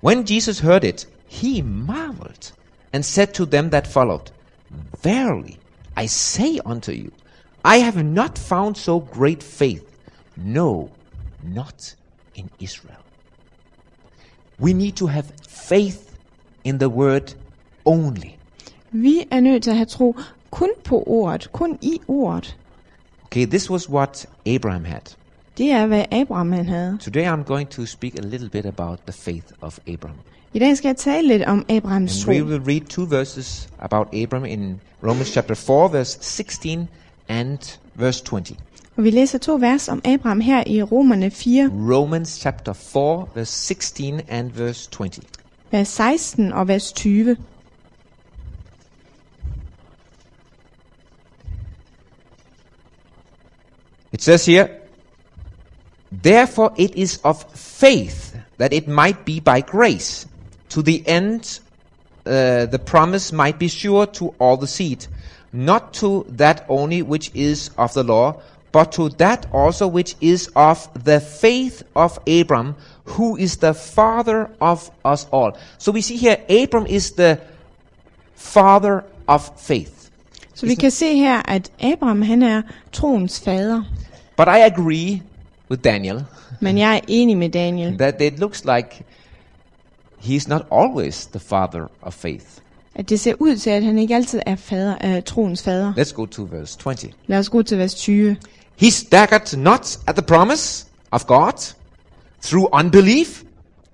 When 0.00 0.26
Jesus 0.26 0.60
heard 0.60 0.84
it, 0.84 1.06
he 1.26 1.60
marveled, 1.60 2.52
and 2.92 3.04
said 3.04 3.34
to 3.34 3.44
them 3.44 3.70
that 3.70 3.88
followed, 3.88 4.30
Verily, 5.02 5.58
I 5.96 6.06
say 6.06 6.60
unto 6.64 6.92
you, 6.92 7.10
I 7.64 7.78
have 7.78 8.00
not 8.00 8.38
found 8.38 8.76
so 8.76 9.00
great 9.00 9.42
faith, 9.42 9.98
no, 10.36 10.92
not 11.42 11.96
in 12.36 12.48
Israel. 12.60 13.04
We 14.60 14.72
need 14.72 14.94
to 14.98 15.08
have 15.08 15.32
faith 15.40 16.16
in 16.62 16.78
the 16.78 16.88
word 16.88 17.34
only. 17.84 18.38
Vi 18.92 19.24
er 19.30 19.40
nødt 19.40 19.62
til 19.62 19.70
at 19.70 19.76
have 19.76 19.86
tro 19.86 20.16
kun 20.50 20.70
på 20.84 21.04
ordet, 21.06 21.52
kun 21.52 21.78
i 21.82 22.00
ordet. 22.08 22.56
Okay, 23.24 23.46
this 23.46 23.70
was 23.70 23.90
what 23.90 24.26
Abraham 24.46 24.84
had. 24.84 25.00
Det 25.58 25.70
er, 25.70 25.86
hvad 25.86 26.04
Abraham 26.12 26.52
han 26.52 26.66
havde. 26.66 26.98
Today 27.00 27.32
I'm 27.32 27.44
going 27.44 27.68
to 27.68 27.86
speak 27.86 28.18
a 28.18 28.22
little 28.22 28.48
bit 28.48 28.66
about 28.66 28.98
the 29.06 29.12
faith 29.12 29.46
of 29.60 29.78
Abraham. 29.88 30.18
I 30.54 30.58
dag 30.58 30.76
skal 30.76 30.88
jeg 30.88 30.96
tale 30.96 31.28
lidt 31.28 31.42
om 31.42 31.64
Abrahams 31.68 32.24
tro. 32.24 32.30
we 32.30 32.44
will 32.44 32.60
read 32.60 32.80
two 32.80 33.06
verses 33.10 33.68
about 33.78 34.08
Abraham 34.14 34.46
in 34.46 34.80
Romans 35.02 35.28
chapter 35.28 35.54
4, 35.54 35.92
verse 35.92 36.18
16 36.20 36.88
and 37.28 37.78
verse 37.94 38.24
20. 38.24 38.56
Og 38.96 39.04
vi 39.04 39.10
læser 39.10 39.38
to 39.38 39.54
vers 39.54 39.88
om 39.88 40.00
Abraham 40.04 40.40
her 40.40 40.64
i 40.66 40.82
Romerne 40.82 41.30
4, 41.30 41.70
Romans 41.94 42.28
chapter 42.40 42.72
4, 42.72 43.26
verse 43.34 43.52
16 43.52 44.20
and 44.28 44.50
verse 44.50 44.90
20. 44.90 45.10
vers 45.70 45.88
16 45.88 46.52
og 46.52 46.68
vers 46.68 46.92
20. 46.92 47.36
It 54.12 54.20
says 54.20 54.44
here, 54.44 54.80
Therefore 56.10 56.72
it 56.76 56.94
is 56.94 57.18
of 57.24 57.42
faith 57.52 58.36
that 58.58 58.72
it 58.72 58.86
might 58.86 59.24
be 59.24 59.40
by 59.40 59.62
grace, 59.62 60.26
to 60.68 60.82
the 60.82 61.06
end 61.06 61.60
uh, 62.24 62.66
the 62.66 62.78
promise 62.78 63.32
might 63.32 63.58
be 63.58 63.68
sure 63.68 64.06
to 64.06 64.28
all 64.38 64.56
the 64.56 64.66
seed, 64.66 65.06
not 65.52 65.94
to 65.94 66.24
that 66.28 66.64
only 66.68 67.02
which 67.02 67.30
is 67.34 67.70
of 67.76 67.92
the 67.94 68.04
law, 68.04 68.40
but 68.70 68.92
to 68.92 69.08
that 69.10 69.46
also 69.52 69.86
which 69.86 70.14
is 70.20 70.50
of 70.54 70.88
the 71.04 71.20
faith 71.20 71.82
of 71.96 72.18
Abram, 72.26 72.76
who 73.04 73.36
is 73.36 73.56
the 73.56 73.74
father 73.74 74.50
of 74.60 74.90
us 75.04 75.26
all. 75.32 75.56
So 75.78 75.92
we 75.92 76.00
see 76.00 76.16
here, 76.16 76.42
Abram 76.48 76.86
is 76.86 77.12
the 77.12 77.40
father 78.34 79.04
of 79.28 79.60
faith. 79.60 80.01
Så 80.54 80.66
vi 80.66 80.74
kan 80.74 80.90
se 80.90 81.16
her, 81.16 81.42
at 81.48 81.72
Abraham 81.82 82.22
han 82.22 82.42
er 82.42 82.62
troens 82.92 83.40
fader. 83.40 83.82
But 84.36 84.46
I 84.46 84.60
agree 84.60 85.22
with 85.70 85.84
Daniel 85.84 86.24
Men 86.60 86.78
jeg 86.78 86.96
er 86.96 87.00
enig 87.08 87.36
med 87.36 87.48
Daniel, 87.48 87.98
that 87.98 88.20
it 88.20 88.38
looks 88.38 88.64
like 88.64 89.04
he's 90.18 90.48
not 90.48 90.62
always 90.72 91.26
the 91.26 91.40
father 91.40 91.86
of 92.02 92.14
faith. 92.14 92.46
at 92.94 93.08
det 93.08 93.20
ser 93.20 93.34
ud 93.38 93.56
til, 93.56 93.70
at 93.70 93.82
han 93.82 93.98
ikke 93.98 94.14
altid 94.14 94.40
er 94.46 94.56
fader, 94.56 95.16
øh, 95.16 95.22
troens 95.22 95.62
fader. 95.62 95.92
Let's 95.98 96.12
go 96.12 96.26
to 96.26 96.48
verse 96.50 96.78
20. 96.78 97.12
Lad 97.26 97.38
os 97.38 97.48
gå 97.48 97.62
til 97.62 97.78
vers 97.78 97.94
20. 97.94 98.36
He 98.76 98.90
staggered 98.90 99.56
not 99.56 99.98
at 100.06 100.14
the 100.14 100.22
promise 100.22 100.86
of 101.10 101.26
God 101.26 101.74
through 102.42 102.68
unbelief. 102.72 103.42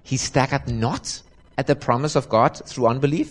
He 0.05 0.17
staggered 0.17 0.69
not 0.69 1.23
at 1.57 1.67
the 1.67 1.75
promise 1.75 2.19
of 2.19 2.29
God 2.29 2.51
through 2.67 2.91
unbelief, 2.91 3.27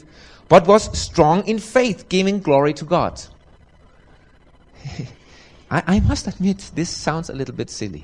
but 0.50 0.68
was 0.68 0.98
strong 0.98 1.48
in 1.48 1.60
faith, 1.60 2.10
giving 2.10 2.44
glory 2.44 2.74
to 2.74 2.86
God. 2.86 3.12
I, 5.72 5.96
I 5.96 6.00
must 6.10 6.28
admit, 6.28 6.72
this 6.76 6.90
sounds 6.90 7.30
a 7.30 7.34
little 7.34 7.56
bit 7.56 7.72
silly. 7.72 8.04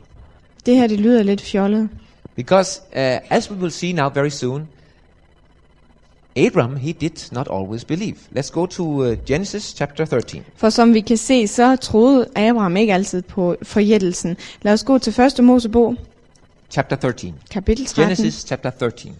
Det 0.65 0.77
her, 0.77 0.87
det 0.87 0.99
lyder 0.99 1.23
lidt 1.23 1.41
fjollet. 1.41 1.89
Because 2.35 2.81
uh, 2.95 3.37
as 3.37 3.51
we 3.51 3.57
will 3.57 3.71
see 3.71 3.93
now 3.93 4.09
very 4.09 4.29
soon, 4.29 4.67
Abram, 6.35 6.75
he 6.75 6.91
did 6.93 7.31
not 7.31 7.47
always 7.47 7.85
believe. 7.85 8.17
Let's 8.35 8.49
go 8.49 8.65
to 8.65 8.83
uh, 8.83 9.15
Genesis 9.25 9.73
chapter 9.77 10.05
13. 10.05 10.45
For 10.55 10.69
som 10.69 10.93
vi 10.93 11.01
kan 11.01 11.17
se, 11.17 11.47
så 11.47 11.75
troede 11.75 12.27
Abraham 12.35 12.77
ikke 12.77 12.93
altid 12.93 13.21
på 13.21 13.55
forjættelsen. 13.63 14.37
Lad 14.61 14.73
os 14.73 14.83
gå 14.83 14.97
til 14.97 15.21
1. 15.21 15.43
Mosebog, 15.43 15.95
Chapter 16.69 16.95
13. 16.95 17.33
kapitel 17.51 17.85
13. 17.85 18.03
Genesis 18.03 18.45
chapter 18.47 18.69
13. 18.69 19.15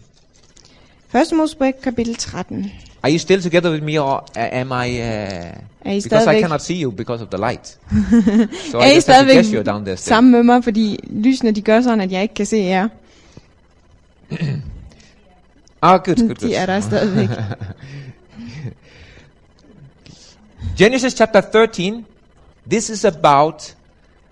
1. 1.32 1.38
Mosebog, 1.38 1.74
kapitel 1.84 2.16
13. 2.16 2.72
Are 3.04 3.12
you 3.12 3.20
still 3.20 3.42
together 3.42 3.70
with 3.72 3.84
me, 3.84 4.00
or 4.00 4.24
am 4.36 4.72
I? 4.72 5.00
Uh, 5.00 5.58
Er 5.86 6.00
because 6.04 6.28
I 6.28 6.40
cannot 6.42 6.62
see 6.62 6.76
you 6.76 6.92
because 6.92 7.22
of 7.22 7.30
the 7.30 7.38
light. 7.38 7.68
so 8.72 8.78
er 8.78 8.82
I 8.82 8.92
I 8.92 8.96
just 8.96 9.08
have 9.08 9.28
to 9.28 9.34
guess 9.34 9.52
you're 9.52 9.64
down 9.64 9.84
there 9.84 9.98
still. 9.98 10.10
sammen 10.10 10.32
med 10.32 10.44
mig, 10.44 10.64
fordi 10.64 11.00
lysene 11.10 11.52
de 11.52 11.62
gør 11.62 11.82
sådan, 11.82 12.02
at 12.02 12.12
jeg 12.12 12.22
ikke 12.22 12.34
kan 12.34 12.46
se 12.46 12.58
jer. 12.58 12.88
Ah, 15.86 16.00
good, 16.04 16.16
good, 16.16 16.28
good. 16.28 16.50
De 16.50 16.56
er 16.56 16.66
der 16.66 16.80
stadigvæk. 16.80 17.30
Genesis 20.78 21.14
chapter 21.14 21.42
13. 21.42 22.06
This 22.72 22.90
is 22.90 23.06
about 23.06 23.76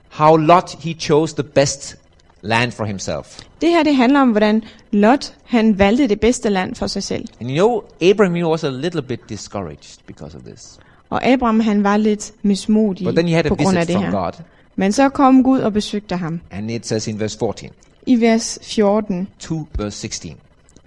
how 0.10 0.38
Lot 0.38 0.75
he 0.80 0.94
chose 0.94 1.36
the 1.36 1.44
best 1.44 1.96
land 2.41 2.71
for 2.71 2.86
himself. 2.86 3.39
Det 3.62 3.69
her 3.69 3.83
det 3.83 3.95
handler 3.95 4.21
om, 4.21 4.29
hvordan 4.31 4.63
Lot 4.91 5.33
han 5.43 5.79
valgte 5.79 6.07
det 6.07 6.19
bedste 6.19 6.50
land 6.50 6.75
for 6.75 6.88
sig 6.88 7.03
selv. 7.03 7.25
And 7.41 7.50
you 7.50 7.55
know, 7.55 7.81
Abraham 8.12 8.36
he 8.36 8.45
was 8.45 8.63
a 8.63 8.69
little 8.69 9.01
bit 9.01 9.19
discouraged 9.29 9.98
because 10.07 10.38
of 10.38 10.43
this. 10.43 10.79
Og 11.10 11.25
Abraham 11.27 11.60
han 11.60 11.83
var 11.83 11.98
lidt 11.98 12.31
mismodig 12.41 13.05
But 13.05 13.15
then 13.15 13.27
he 13.27 13.36
had 13.36 13.45
a 13.45 13.50
på 13.50 13.55
grund 13.55 13.77
af 13.77 13.81
visit 13.81 13.88
det 13.88 13.95
from 14.03 14.13
her. 14.13 14.24
God, 14.24 14.31
Men 14.75 14.91
så 14.91 15.10
kom 15.10 15.43
Gud 15.43 15.60
og 15.60 15.74
besøgte 15.74 16.15
ham. 16.15 16.41
and 16.51 16.71
it 16.71 16.88
says 16.88 17.07
in 17.07 17.19
verse 17.19 17.38
14 17.39 17.69
I 18.05 18.21
vers 18.21 18.60
14 18.62 19.27
to 19.39 19.67
verse 19.77 19.98
16. 19.98 20.36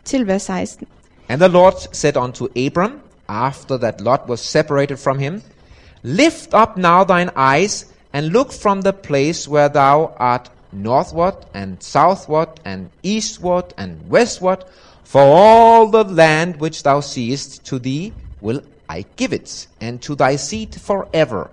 til 0.05 0.27
vers 0.27 0.43
16. 0.43 0.87
And 1.29 1.41
the 1.41 1.49
Lord 1.49 1.73
said 1.93 2.17
unto 2.17 2.47
Abram, 2.67 2.93
after 3.29 3.77
that 3.77 4.01
Lot 4.01 4.21
was 4.29 4.41
separated 4.41 4.97
from 4.97 5.19
him, 5.19 5.43
Lift 6.03 6.55
up 6.55 6.77
now 6.77 7.05
thine 7.05 7.31
eyes, 7.37 7.87
and 8.13 8.27
look 8.27 8.53
from 8.53 8.83
the 8.83 8.93
place 8.93 9.51
where 9.51 9.69
thou 9.69 10.11
art 10.17 10.51
northward, 10.75 11.35
and 11.55 11.83
southward, 11.83 12.49
and 12.65 12.91
eastward, 13.03 13.73
and 13.77 14.09
westward, 14.09 14.65
for 15.05 15.23
all 15.23 15.87
the 15.87 16.05
land 16.05 16.57
which 16.61 16.83
thou 16.83 17.01
seest 17.01 17.65
to 17.67 17.79
thee 17.79 18.13
will 18.41 18.63
I 18.89 19.05
give 19.17 19.33
it, 19.33 19.67
and 19.81 20.03
to 20.03 20.15
thy 20.15 20.37
seed 20.37 20.75
forever. 20.75 21.51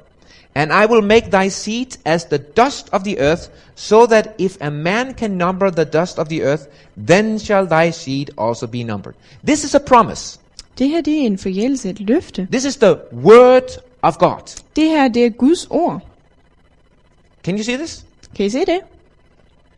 And 0.54 0.74
I 0.74 0.86
will 0.86 1.02
make 1.02 1.32
thy 1.32 1.48
seed 1.48 1.98
as 2.06 2.26
the 2.26 2.38
dust 2.38 2.90
of 2.92 3.04
the 3.04 3.20
earth, 3.20 3.50
so 3.76 4.06
that 4.08 4.36
if 4.38 4.58
a 4.62 4.70
man 4.70 5.14
can 5.14 5.38
number 5.38 5.72
the 5.72 5.86
dust 5.86 6.20
of 6.20 6.28
the 6.28 6.44
earth, 6.44 6.68
then 6.98 7.40
shall 7.40 7.66
thy 7.66 7.92
seed 7.92 8.32
also 8.38 8.68
be 8.68 8.84
numbered. 8.84 9.16
This 9.46 9.64
is 9.64 9.76
a 9.76 9.80
promise. 9.80 10.40
Det 10.78 10.90
her 10.90 11.02
det 11.02 11.22
er 11.22 11.26
en 11.26 11.38
forjældelse, 11.38 11.90
et 11.90 12.00
løfte. 12.00 12.48
This 12.52 12.66
is 12.66 12.78
the 12.78 12.96
word 13.14 13.82
of 14.02 14.18
God. 14.18 14.62
Det 14.76 14.90
her 14.90 15.08
det 15.08 15.26
er 15.26 15.30
Guds 15.30 15.68
ord. 15.70 16.02
Can 17.44 17.58
you 17.58 17.64
see 17.64 17.78
this? 17.78 18.06
Kan 18.36 18.46
I 18.46 18.50
se 18.50 18.60
det? 18.60 18.80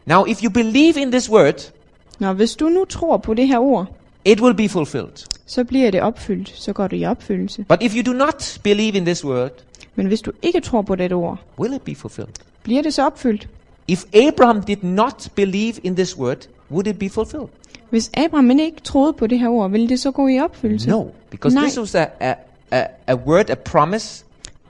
Now, 0.05 0.25
if 0.27 0.43
you 0.43 0.50
believe 0.50 1.01
in 1.01 1.12
this 1.12 1.29
word, 1.29 1.72
Nå, 2.19 2.33
hvis 2.33 2.55
du 2.55 2.69
nu 2.69 2.86
tror 2.86 3.17
på 3.17 3.33
det 3.33 3.48
her 3.48 3.60
ord, 3.60 3.88
it 4.25 4.41
will 4.41 4.55
be 4.55 4.69
fulfilled. 4.69 5.25
så 5.45 5.63
bliver 5.63 5.91
det 5.91 6.01
opfyldt. 6.01 6.51
Så 6.55 6.74
går 6.74 6.88
det 6.88 6.98
i 7.01 7.05
opfyldelse. 7.05 7.65
But 7.69 7.77
if 7.81 7.95
you 7.95 8.13
do 8.13 8.17
not 8.17 8.60
believe 8.63 8.98
in 8.98 9.05
this 9.05 9.25
word, 9.25 9.51
Men 9.95 10.05
hvis 10.07 10.22
du 10.22 10.31
ikke 10.41 10.60
tror 10.60 10.81
på 10.81 10.95
det 10.95 11.12
ord, 11.12 11.39
will 11.60 11.74
it 11.74 11.81
be 11.81 11.95
fulfilled? 11.95 12.33
bliver 12.63 12.81
det 12.81 12.93
så 12.93 13.05
opfyldt? 13.05 13.48
If 13.88 14.03
Abraham 14.13 14.62
did 14.63 14.77
not 14.83 15.27
believe 15.36 15.74
in 15.83 15.95
this 15.95 16.17
word, 16.17 16.48
would 16.72 16.88
it 16.88 17.00
be 17.00 17.10
fulfilled? 17.10 17.48
Hvis 17.89 18.12
Abraham 18.13 18.43
men 18.45 18.60
ikke 18.60 18.81
troede 18.81 19.13
på 19.13 19.27
det 19.27 19.39
her 19.39 19.50
ord, 19.50 19.72
ville 19.72 19.89
det 19.89 20.00
så 20.00 20.12
gå 20.12 20.27
i 20.27 20.39
opfyldelse? 20.39 20.89
No, 20.89 21.03
because 21.29 21.55
Nej. 21.55 21.63
this 21.63 21.79
was 21.79 21.95
a, 21.95 22.05
a, 22.19 22.33
a, 22.72 22.86
a 23.07 23.15
word, 23.15 23.50
a 23.50 23.55
promise 23.55 24.25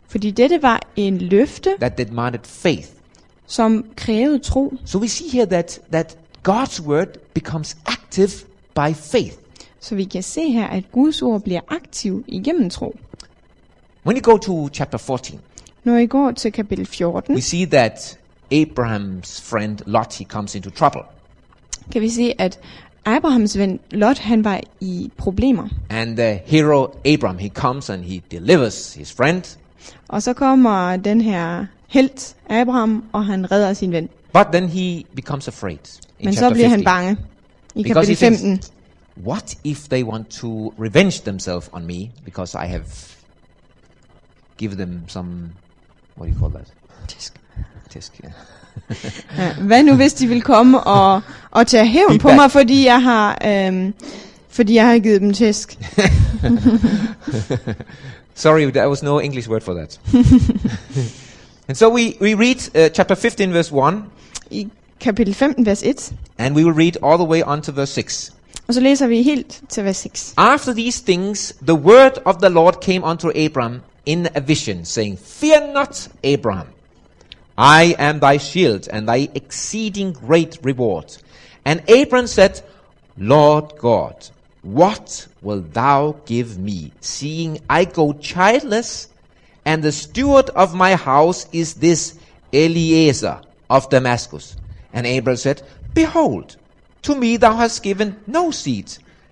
Fordi 0.08 0.32
dette 0.32 0.62
var 0.62 0.82
en 0.96 1.18
løfte, 1.18 1.70
that 1.80 1.98
demanded 1.98 2.40
faith. 2.44 2.88
Som 3.48 3.86
krævede 3.96 4.40
tro. 4.40 4.74
So 4.86 5.00
we 5.00 5.08
see 5.08 5.30
here 5.30 5.46
that, 5.46 5.80
that 5.92 6.18
God's 6.50 6.82
word 6.82 7.08
becomes 7.34 7.78
active 7.86 8.32
by 8.76 8.94
faith. 8.94 9.36
Så 9.80 9.96
vi 9.96 10.04
kan 10.04 10.24
se 10.24 10.52
her, 10.52 10.68
at 10.68 10.84
Guds 10.92 11.22
ord 11.22 11.42
bliver 11.42 11.62
aktiv 11.68 12.24
igennem 12.28 12.70
tro. 12.70 12.96
When 14.06 14.18
you 14.18 14.22
go 14.32 14.38
to 14.38 14.70
chapter 14.70 14.98
14, 14.98 15.40
Når 15.84 15.98
I 15.98 16.06
går 16.06 16.32
til 16.32 16.52
kapitel 16.52 16.86
14, 16.86 17.36
we 17.36 17.42
see 17.42 17.66
that 17.66 18.18
Abraham's 18.54 19.42
friend 19.42 19.78
Lot 19.86 20.18
he 20.18 20.26
comes 20.26 20.56
into 20.56 20.70
trouble. 20.70 21.02
kan 21.92 22.02
vi 22.02 22.10
se, 22.10 22.34
at 22.38 22.60
Abrahams 23.06 23.58
ven 23.58 23.80
Lot, 23.92 24.20
han 24.20 24.44
var 24.44 24.62
i 24.82 25.12
problemer. 25.18 25.68
And 25.90 26.18
the 26.18 26.40
hero 26.46 26.88
Abram 27.14 27.38
he 27.38 27.50
comes 27.50 27.90
and 27.90 28.04
he 28.04 28.22
delivers 28.32 28.94
his 28.94 29.14
friend. 29.14 29.58
Og 30.08 30.24
så 30.24 30.34
kommer 30.34 30.98
den 30.98 31.22
her 31.22 31.66
helt 31.94 32.36
Abraham, 32.50 33.04
og 33.12 33.26
han 33.26 33.52
redder 33.52 33.74
sin 33.74 33.92
ven. 33.92 34.10
But 34.34 34.46
then 34.52 34.70
he 34.70 35.06
becomes 35.16 35.48
afraid. 35.48 36.00
In 36.20 36.26
Men 36.26 36.34
så 36.36 36.50
bliver 36.50 36.68
han 36.68 36.80
15. 36.80 36.86
bange. 36.86 37.18
I 37.76 37.84
kapitel 37.84 38.16
thinks, 38.16 38.42
15. 38.42 38.62
What 39.26 39.56
if 39.64 39.88
they 39.88 40.04
want 40.04 40.30
to 40.30 40.74
revenge 40.80 41.22
themselves 41.26 41.70
on 41.74 41.86
me 41.86 42.12
because 42.26 42.58
I 42.66 42.68
have 42.68 42.86
given 44.58 44.78
them 44.78 45.02
some 45.08 45.52
what 46.18 46.28
do 46.28 46.34
you 46.34 46.40
call 46.40 46.52
that? 46.52 46.68
Tisk. 47.08 47.34
Tisk, 47.90 48.22
yeah. 48.24 48.34
Ja, 49.38 49.54
hvad 49.54 49.84
nu 49.84 49.96
hvis 49.96 50.14
de 50.14 50.28
vil 50.28 50.42
komme 50.42 50.80
og, 50.80 51.22
og 51.52 51.68
tage 51.68 51.88
hævn 51.88 52.20
på 52.20 52.28
mig, 52.28 52.52
fordi 52.52 52.86
jeg 52.86 53.04
har, 53.04 53.38
øhm, 53.46 53.94
fordi 54.50 54.76
jeg 54.76 54.88
har 54.88 55.00
givet 55.00 55.22
dem 55.22 55.34
tæsk. 55.34 55.78
Sorry, 58.36 58.72
there 58.72 58.90
was 58.90 59.04
no 59.04 59.20
English 59.20 59.50
word 59.50 59.62
for 59.62 59.74
that. 59.74 60.00
and 61.68 61.78
so 61.78 61.90
we, 61.90 62.18
we 62.20 62.34
read 62.34 62.58
uh, 62.76 62.90
chapter 62.90 63.16
15, 63.16 63.52
verse 63.52 63.72
1, 63.72 64.12
I 64.52 64.70
kapitel 65.00 65.34
15, 65.34 65.66
vers 65.66 65.84
1, 65.84 66.18
and 66.38 66.56
we 66.56 66.64
will 66.64 66.74
read 66.74 66.98
all 67.02 67.18
the 67.18 67.24
way 67.24 67.42
on 67.42 67.62
to 67.62 67.72
verse 67.72 67.92
6. 67.92 68.32
Og 68.68 68.74
så 68.74 68.80
læser 68.80 69.08
vi 69.08 69.24
helt 69.24 69.62
til 69.70 69.84
vers 69.84 69.98
6. 69.98 70.34
After 70.38 70.74
these 70.74 71.04
things, 71.06 71.54
the 71.62 71.76
word 71.76 72.22
of 72.26 72.36
the 72.36 72.50
Lord 72.50 72.74
came 72.82 73.04
unto 73.04 73.30
Abram 73.30 73.82
in 74.06 74.28
a 74.36 74.40
vision, 74.40 74.86
saying, 74.86 75.18
Fear 75.18 75.74
not, 75.74 76.10
Abram. 76.24 76.68
I 77.58 77.96
am 78.00 78.20
thy 78.20 78.38
shield 78.38 78.88
and 78.92 79.08
thy 79.08 79.30
exceeding 79.36 80.14
great 80.14 80.60
reward. 80.64 81.18
And 81.66 81.82
Abram 81.90 82.28
said, 82.28 82.62
Lord 83.18 83.74
God, 83.80 84.16
what 84.64 85.28
wilt 85.42 85.74
thou 85.74 86.16
give 86.26 86.58
me, 86.58 86.92
seeing 87.00 87.60
I 87.70 87.86
go 87.86 88.14
childless, 88.14 89.08
and 89.66 89.84
the 89.84 89.92
steward 89.92 90.50
of 90.52 90.74
my 90.74 90.96
house 90.96 91.48
is 91.52 91.76
this 91.76 92.18
Eliezer 92.54 93.42
of 93.70 93.90
Damascus? 93.90 94.56
And 94.94 95.08
Abram 95.08 95.38
said, 95.38 95.62
Behold, 95.94 96.58
to 97.04 97.16
me 97.16 97.38
thou 97.38 97.54
hast 97.54 97.84
given 97.84 98.16
no 98.28 98.52
seed, 98.52 98.92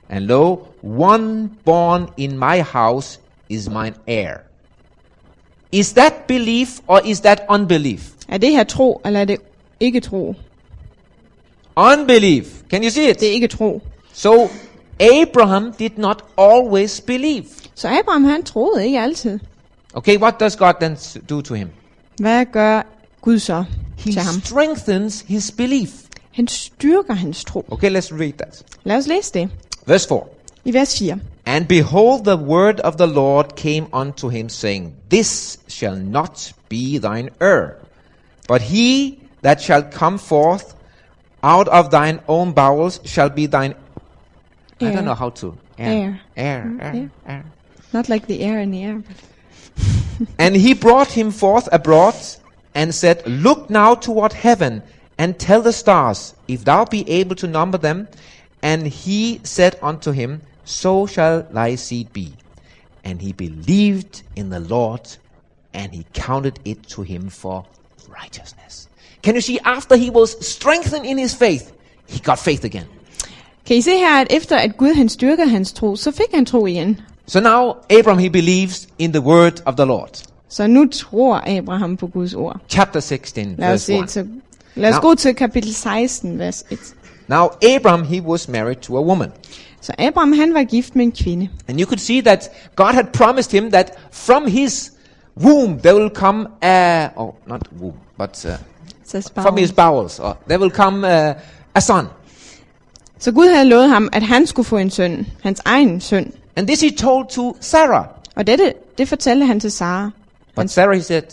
and 0.09 0.27
lo, 0.27 0.67
one 0.81 1.47
born 1.65 2.09
in 2.17 2.38
my 2.38 2.61
house 2.61 3.19
is 3.50 3.69
mine 3.69 3.95
heir. 4.07 4.45
Is 5.71 5.93
that 5.93 6.27
belief 6.27 6.81
or 6.88 7.01
is 7.05 7.21
that 7.21 7.45
unbelief? 7.50 8.13
Er 8.29 8.38
det 8.38 8.51
her 8.51 8.63
tro, 8.63 9.01
eller 9.05 9.19
er 9.19 9.25
det 9.25 9.38
ikke 9.79 10.00
tro? 10.00 10.35
Unbelief. 11.75 12.63
Can 12.69 12.83
you 12.83 12.89
see 12.89 13.09
it? 13.09 13.19
Det 13.19 13.27
er 13.27 13.31
ikke 13.33 13.47
tro. 13.47 13.81
So 14.13 14.50
Abraham 15.00 15.73
did 15.73 15.97
not 15.97 16.23
always 16.38 17.01
believe. 17.01 17.45
Så 17.75 17.88
Abraham 17.88 18.23
han 18.23 18.43
troede 18.43 18.85
ikke 18.85 19.00
altid. 19.00 19.39
Okay, 19.93 20.17
what 20.17 20.39
does 20.39 20.55
God 20.55 20.74
then 20.79 20.98
do 21.29 21.41
to 21.41 21.53
him? 21.53 21.69
Hvad 22.19 22.45
gør 22.45 22.81
Gud 23.21 23.39
så 23.39 23.63
He 23.98 24.12
til 24.12 24.21
ham? 24.21 24.41
strengthens 24.41 25.21
his 25.27 25.51
belief. 25.51 25.89
Han 26.31 26.48
styrker 26.48 27.13
hans 27.13 27.45
tro. 27.45 27.65
Okay, 27.71 27.98
let's 27.98 28.13
read 28.13 28.33
that. 28.33 28.63
Lad 28.83 28.98
os 28.98 29.07
læse 29.07 29.33
det. 29.33 29.50
Verse 29.88 30.07
4. 30.07 30.27
I 30.65 30.74
vers 30.74 31.00
4. 31.00 31.19
And 31.45 31.65
behold, 31.65 32.24
the 32.24 32.38
word 32.38 32.79
of 32.79 32.95
the 32.95 33.07
Lord 33.07 33.55
came 33.55 33.88
unto 33.93 34.29
him, 34.29 34.50
saying, 34.50 34.93
This 35.10 35.60
shall 35.67 35.95
not 35.95 36.53
be 36.69 37.00
thine 37.00 37.29
heir, 37.41 37.77
but 38.48 38.62
he 38.62 39.19
that 39.41 39.62
shall 39.62 39.83
come 39.91 40.19
forth 40.19 40.75
out 41.43 41.67
of 41.67 41.89
thine 41.89 42.19
own 42.27 42.53
bowels 42.53 43.00
shall 43.05 43.29
be 43.29 43.48
thine. 43.48 43.74
I 44.79 44.91
don't 44.91 45.05
know 45.05 45.15
how 45.15 45.29
to. 45.29 45.57
Heir. 45.77 46.19
Heir. 46.36 46.77
Heir. 46.79 46.93
yeah. 46.93 47.07
heir. 47.27 47.45
Not 47.93 48.10
like 48.10 48.27
the 48.27 48.41
air 48.41 48.60
in 48.62 48.71
the 48.71 48.83
air. 48.83 48.95
But 48.95 49.15
And 50.37 50.55
he 50.55 50.73
brought 50.73 51.11
him 51.11 51.31
forth 51.31 51.67
abroad 51.71 52.15
and 52.75 52.93
said, 52.93 53.25
Look 53.27 53.69
now 53.69 53.95
toward 53.95 54.33
heaven 54.33 54.83
and 55.17 55.37
tell 55.37 55.61
the 55.61 55.73
stars, 55.73 56.33
if 56.47 56.63
thou 56.63 56.85
be 56.85 57.09
able 57.09 57.35
to 57.35 57.47
number 57.47 57.77
them. 57.77 58.07
And 58.61 58.87
he 58.87 59.41
said 59.43 59.77
unto 59.81 60.11
him, 60.11 60.41
So 60.65 61.07
shall 61.07 61.43
thy 61.43 61.75
seed 61.75 62.13
be. 62.13 62.33
And 63.03 63.21
he 63.21 63.33
believed 63.33 64.21
in 64.35 64.49
the 64.49 64.59
Lord, 64.59 65.17
and 65.73 65.93
he 65.93 66.05
counted 66.13 66.59
it 66.63 66.83
to 66.89 67.01
him 67.01 67.29
for 67.29 67.65
righteousness. 68.07 68.87
Can 69.23 69.35
you 69.35 69.41
see, 69.41 69.59
after 69.59 69.95
he 69.95 70.09
was 70.09 70.45
strengthened 70.45 71.05
in 71.05 71.17
his 71.17 71.33
faith, 71.33 71.71
he 72.05 72.19
got 72.19 72.39
faith 72.39 72.63
again. 72.63 72.87
kan 73.65 73.77
I 73.77 73.81
se 73.81 73.99
her, 73.99 74.21
at 74.21 74.27
efter 74.31 74.55
at 74.55 74.77
Gud 74.77 74.95
han 74.95 75.09
styrkede 75.09 75.49
hans 75.49 75.73
tro, 75.73 75.95
så 75.95 76.11
fik 76.11 76.33
han 76.33 76.45
tro 76.45 76.65
igen. 76.65 77.01
So 77.31 77.39
now 77.39 77.77
Abram, 77.89 78.17
he 78.17 78.29
believes 78.29 78.88
in 79.00 79.13
the 79.13 79.21
word 79.21 79.61
of 79.65 79.75
the 79.75 79.85
Lord. 79.85 80.23
Så 80.50 80.67
nu 80.67 80.85
tror 80.85 81.57
Abraham 81.59 81.97
på 81.97 82.07
Guds 82.07 82.33
ord. 82.33 82.59
Chapter 82.69 83.00
16, 83.00 83.55
Lad 83.57 83.73
os, 83.73 83.89
verse 83.89 83.93
1. 83.93 84.09
til, 84.09 84.29
lad 84.75 84.89
os 84.89 84.95
Nå. 84.95 85.01
gå 85.01 85.15
til 85.15 85.35
kapitel 85.35 85.73
16, 85.73 86.39
vers 86.39 86.63
1. 86.69 86.79
Now 87.27 87.47
Abram, 87.75 88.03
he 88.03 88.21
was 88.21 88.47
married 88.47 88.75
to 88.75 88.97
a 88.97 89.01
woman. 89.01 89.31
Så 89.81 89.93
Abraham 90.00 90.33
han 90.33 90.53
var 90.53 90.63
gift 90.63 90.95
med 90.95 91.05
en 91.05 91.11
kvinde. 91.11 91.50
And 91.67 91.79
you 91.79 91.88
could 91.88 92.00
see 92.00 92.21
that 92.21 92.51
God 92.75 92.93
had 92.93 93.05
promised 93.13 93.51
him 93.51 93.71
that 93.71 94.00
from 94.11 94.47
his 94.47 94.91
womb 95.43 95.79
there 95.79 95.95
will 95.95 96.15
come 96.15 96.47
a, 96.61 97.10
oh, 97.15 97.34
not 97.47 97.62
womb, 97.82 97.95
but 98.17 98.45
uh, 98.45 99.21
from 99.43 99.58
his 99.58 99.71
bowels, 99.71 100.19
or 100.19 100.38
there 100.47 100.60
will 100.60 100.71
come 100.71 101.08
uh, 101.08 101.36
a 101.75 101.79
son. 101.82 102.06
så 103.19 103.32
Gud 103.32 103.47
havde 103.47 103.69
lovet 103.69 103.89
ham, 103.89 104.10
at 104.12 104.23
han 104.23 104.47
skulle 104.47 104.65
få 104.65 104.77
en 104.77 104.89
søn, 104.89 105.27
hans 105.43 105.62
egen 105.65 106.01
søn. 106.01 106.34
And 106.55 106.67
this 106.67 106.81
he 106.81 106.91
told 106.91 107.27
to 107.29 107.57
Sarah. 107.59 108.05
Og 108.35 108.47
dette, 108.47 108.73
det 108.97 109.07
fortalte 109.07 109.45
han 109.45 109.59
til 109.59 109.71
Sara. 109.71 110.11
But 110.55 110.69
Sarah, 110.69 110.95
he 110.95 111.03
said, 111.03 111.23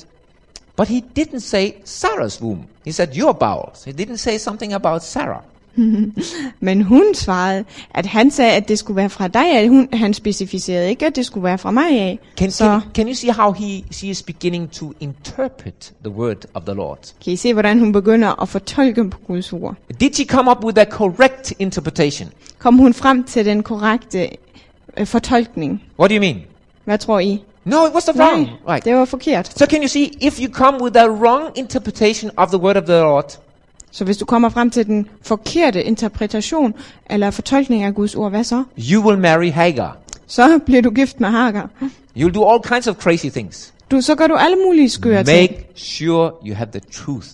but 0.77 0.89
he 0.89 1.03
didn't 1.19 1.41
say 1.41 1.71
Sarah's 1.85 2.43
womb. 2.43 2.65
He 2.85 2.93
said 2.93 3.09
your 3.17 3.33
bowels. 3.33 3.85
He 3.85 3.93
didn't 3.93 4.17
say 4.17 4.39
something 4.39 4.73
about 4.73 5.05
Sarah. 5.05 5.43
Men 6.61 6.83
hun 6.83 7.05
svarede, 7.15 7.65
at 7.91 8.07
han 8.07 8.31
sagde, 8.31 8.53
at 8.53 8.69
det 8.69 8.79
skulle 8.79 8.97
være 8.97 9.11
fra 9.11 9.29
dig 9.29 9.59
af. 9.59 9.69
Hun, 9.69 9.89
han 9.93 10.15
specificerede 10.15 10.89
ikke, 10.89 11.07
at 11.07 11.17
det 11.17 11.27
skulle 11.27 11.45
være 11.45 11.59
fra 11.59 11.71
mig 11.71 11.91
af. 11.91 12.19
Can, 12.37 12.51
så 12.51 12.65
can, 12.65 12.81
can 12.95 13.09
you 13.09 13.15
see 13.15 13.33
how 13.33 13.53
he, 13.53 13.85
she 13.91 14.09
is 14.09 14.23
beginning 14.23 14.71
to 14.71 14.93
interpret 15.01 15.93
the 16.05 16.15
word 16.15 16.45
of 16.55 16.63
the 16.63 16.75
Lord? 16.75 16.99
kan 17.25 17.33
I 17.33 17.37
se, 17.37 17.53
hvordan 17.53 17.79
hun 17.79 17.93
begynder 17.93 18.43
at 18.43 18.49
fortolke 18.49 19.11
på 19.11 19.19
Guds 19.27 19.53
ord. 19.53 19.75
Did 20.01 20.15
she 20.15 20.25
come 20.25 20.51
up 20.51 20.65
with 20.65 20.81
a 20.81 20.85
correct 20.85 21.53
interpretation? 21.59 22.29
Kom 22.59 22.79
hun 22.79 22.95
frem 22.95 23.25
til 23.25 23.45
den 23.45 23.63
korrekte 23.63 24.29
øh, 24.99 25.07
fortolkning? 25.07 25.83
What 26.01 26.11
do 26.11 26.15
you 26.15 26.21
mean? 26.21 26.37
Hvad 26.85 26.99
tror 26.99 27.19
I? 27.19 27.45
No, 27.65 27.87
it 27.87 27.95
was 27.95 28.05
the 28.05 28.23
wrong. 28.23 28.41
Nej, 28.43 28.75
Right. 28.75 28.85
det 28.85 28.95
var 28.95 29.05
forkert. 29.05 29.59
So 29.59 29.67
can 29.67 29.83
you 29.83 29.89
see 29.89 30.11
if 30.21 30.41
you 30.41 30.53
come 30.53 30.83
with 30.83 30.97
a 31.01 31.07
wrong 31.09 31.43
interpretation 31.59 32.31
of 32.37 32.49
the 32.49 32.59
word 32.59 32.77
of 32.77 32.83
the 32.85 32.99
Lord, 32.99 33.39
Så 33.91 34.05
hvis 34.05 34.17
du 34.17 34.25
kommer 34.25 34.49
frem 34.49 34.71
til 34.71 34.87
den 34.87 35.07
forkerte 35.23 35.85
interpretation 35.85 36.75
eller 37.11 37.31
fortolkning 37.31 37.83
af 37.83 37.95
Guds 37.95 38.15
ord, 38.15 38.31
hvad 38.31 38.45
så? 38.45 38.65
you 38.93 39.07
will 39.09 39.19
marry 39.21 39.53
Hagar. 39.53 39.97
Så 40.27 40.59
bliver 40.67 40.83
du 40.83 40.91
gift 40.91 41.21
med 41.21 41.29
Hagar. 41.29 41.71
You'll 42.17 42.33
do 42.33 42.51
all 42.51 42.63
kinds 42.63 42.87
of 42.89 42.97
crazy 42.97 43.27
things. 43.27 43.75
Du, 43.91 44.01
så 44.01 44.15
gør 44.15 44.27
du 44.27 44.35
alle 44.35 44.57
mulige 44.67 44.89
skøre 44.91 45.25
ting. 45.25 45.41
Make 45.51 45.67
sure 45.77 46.31
you 46.47 46.55
have 46.55 46.69
the 46.71 46.81
truth 46.93 47.27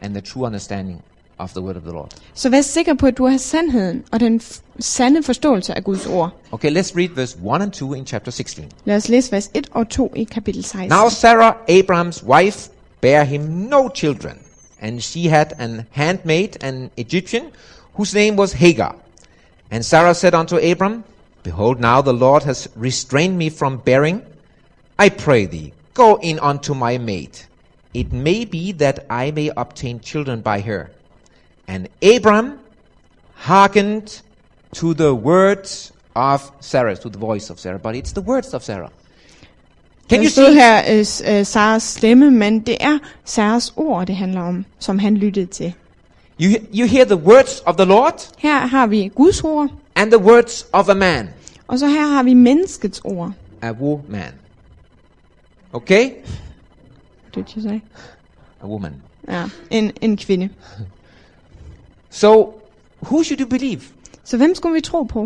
and 0.00 0.12
the 0.14 0.20
true 0.20 0.46
understanding 0.46 1.02
of 1.44 1.50
the 1.52 1.60
word 1.60 1.76
of 1.76 1.82
the 1.82 1.92
Lord. 1.92 2.10
Så 2.34 2.50
vær 2.50 2.60
sikker 2.60 2.94
på, 2.94 3.06
at 3.06 3.18
du 3.18 3.26
har 3.26 3.36
sandheden 3.36 4.04
og 4.12 4.20
den 4.20 4.40
sande 4.78 5.22
forståelse 5.22 5.74
af 5.76 5.84
Guds 5.84 6.06
ord. 6.06 6.30
Okay, 6.52 6.70
let's 6.70 6.96
read 6.96 7.08
verse 7.08 7.36
1 7.54 7.62
and 7.62 7.70
2 7.70 7.94
in 7.94 8.06
chapter 8.06 8.30
16. 8.30 8.64
Lad 8.84 8.96
os 8.96 9.08
læse 9.08 9.32
vers 9.32 9.50
1 9.54 9.68
og 9.72 9.88
2 9.88 10.12
i 10.16 10.24
kapitel 10.24 10.64
16. 10.64 10.88
Now 10.88 11.08
Sarah, 11.08 11.54
Abraham's 11.68 12.26
wife, 12.26 12.70
bare 13.00 13.24
him 13.24 13.40
no 13.40 13.88
children, 13.94 14.38
and 14.80 15.00
she 15.00 15.28
had 15.28 15.46
an 15.58 15.82
handmaid, 15.90 16.48
an 16.64 16.90
Egyptian, 16.96 17.42
whose 17.98 18.14
name 18.14 18.36
was 18.36 18.52
Hagar. 18.52 18.96
And 19.70 19.84
Sarah 19.84 20.14
said 20.14 20.34
unto 20.34 20.56
Abram, 20.56 21.04
Behold, 21.42 21.80
now 21.80 22.00
the 22.00 22.12
Lord 22.12 22.42
has 22.42 22.68
restrained 22.76 23.36
me 23.38 23.50
from 23.50 23.76
bearing. 23.84 24.22
I 24.98 25.08
pray 25.10 25.46
thee, 25.46 25.72
go 25.94 26.18
in 26.22 26.38
unto 26.38 26.74
my 26.74 26.98
maid. 26.98 27.30
It 27.92 28.12
may 28.12 28.44
be 28.44 28.72
that 28.72 29.06
I 29.10 29.30
may 29.30 29.50
obtain 29.56 30.00
children 30.00 30.40
by 30.40 30.60
her. 30.60 30.90
And 31.66 31.86
Abram 32.16 32.52
hearkened 33.34 34.22
to 34.74 34.94
the 34.94 35.14
words 35.14 35.92
of 36.14 36.40
Sarah, 36.60 36.96
to 36.96 37.08
the 37.08 37.18
voice 37.18 37.50
of 37.50 37.58
Sarah, 37.60 37.78
but 37.78 37.94
it's 37.96 38.12
the 38.12 38.20
words 38.20 38.54
of 38.54 38.62
Sarah. 38.62 38.90
Can 40.08 40.22
you 40.22 40.28
see? 40.28 40.54
her 40.54 40.82
øh, 40.90 41.38
øh, 41.38 41.46
Saras 41.46 41.82
stemme, 41.82 42.30
men 42.30 42.60
det 42.60 42.76
er 42.80 42.98
Saras 43.24 43.72
ord, 43.76 44.06
det 44.06 44.16
handler 44.16 44.40
om, 44.40 44.64
som 44.78 44.98
han 44.98 45.16
lyttede 45.16 45.46
til. 45.46 45.74
You, 46.42 46.50
you 46.74 46.86
hear 46.86 47.04
the 47.04 47.16
words 47.16 47.62
of 47.66 47.76
the 47.76 47.84
Lord 47.84 48.30
Her 48.38 48.66
har 48.66 48.86
vi 48.86 49.10
Guds 49.14 49.44
ord, 49.44 49.68
and 49.94 50.10
the 50.10 50.20
words 50.20 50.66
of 50.72 50.88
a 50.88 50.94
man, 50.94 51.28
og 51.68 51.78
så 51.78 51.86
her 51.86 52.06
har 52.06 52.22
vi 52.22 52.34
menneskets 52.34 53.00
ord. 53.04 53.32
a 53.62 53.72
woman. 53.72 54.32
Okay? 55.72 56.10
Did 57.34 57.44
you 57.56 57.62
say? 57.62 57.80
A 58.60 58.66
woman. 58.66 59.02
Ja, 59.28 59.44
en, 59.70 59.92
en 60.00 60.16
kvinde. 60.16 60.48
So, 62.14 62.52
who 63.02 63.24
should 63.24 63.40
you 63.40 63.48
believe? 63.48 63.80
Så 64.24 64.36
hvem 64.36 64.54
skulle 64.54 64.74
vi 64.74 64.80
tro 64.80 65.02
på? 65.02 65.20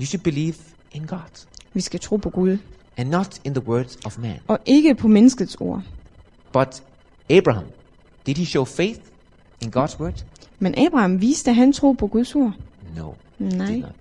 You 0.00 0.06
should 0.06 0.22
believe 0.22 0.54
in 0.92 1.06
God 1.06 1.46
Vi 1.74 1.80
skal 1.80 2.00
tro 2.00 2.16
på 2.16 2.30
Gud, 2.30 2.58
and 2.96 3.08
not 3.08 3.40
in 3.44 3.54
the 3.54 3.64
words 3.68 3.98
of 4.06 4.18
man. 4.18 4.38
og 4.48 4.58
ikke 4.66 4.94
på 4.94 5.08
menneskets 5.08 5.56
ord. 5.60 5.82
But 6.52 6.82
Abraham, 7.30 7.64
did 8.26 8.34
he 8.34 8.44
show 8.46 8.64
faith 8.64 9.00
in 9.60 9.72
God's 9.76 10.00
word? 10.00 10.24
Men 10.58 10.74
Abraham 10.78 11.20
viste, 11.20 11.52
han 11.52 11.72
tro 11.72 11.92
på 11.92 12.06
Guds 12.06 12.34
ord. 12.34 12.52
No, 12.96 13.12
he 13.38 13.44
Nej. 13.48 13.66
did 13.66 13.80
not. 13.80 13.92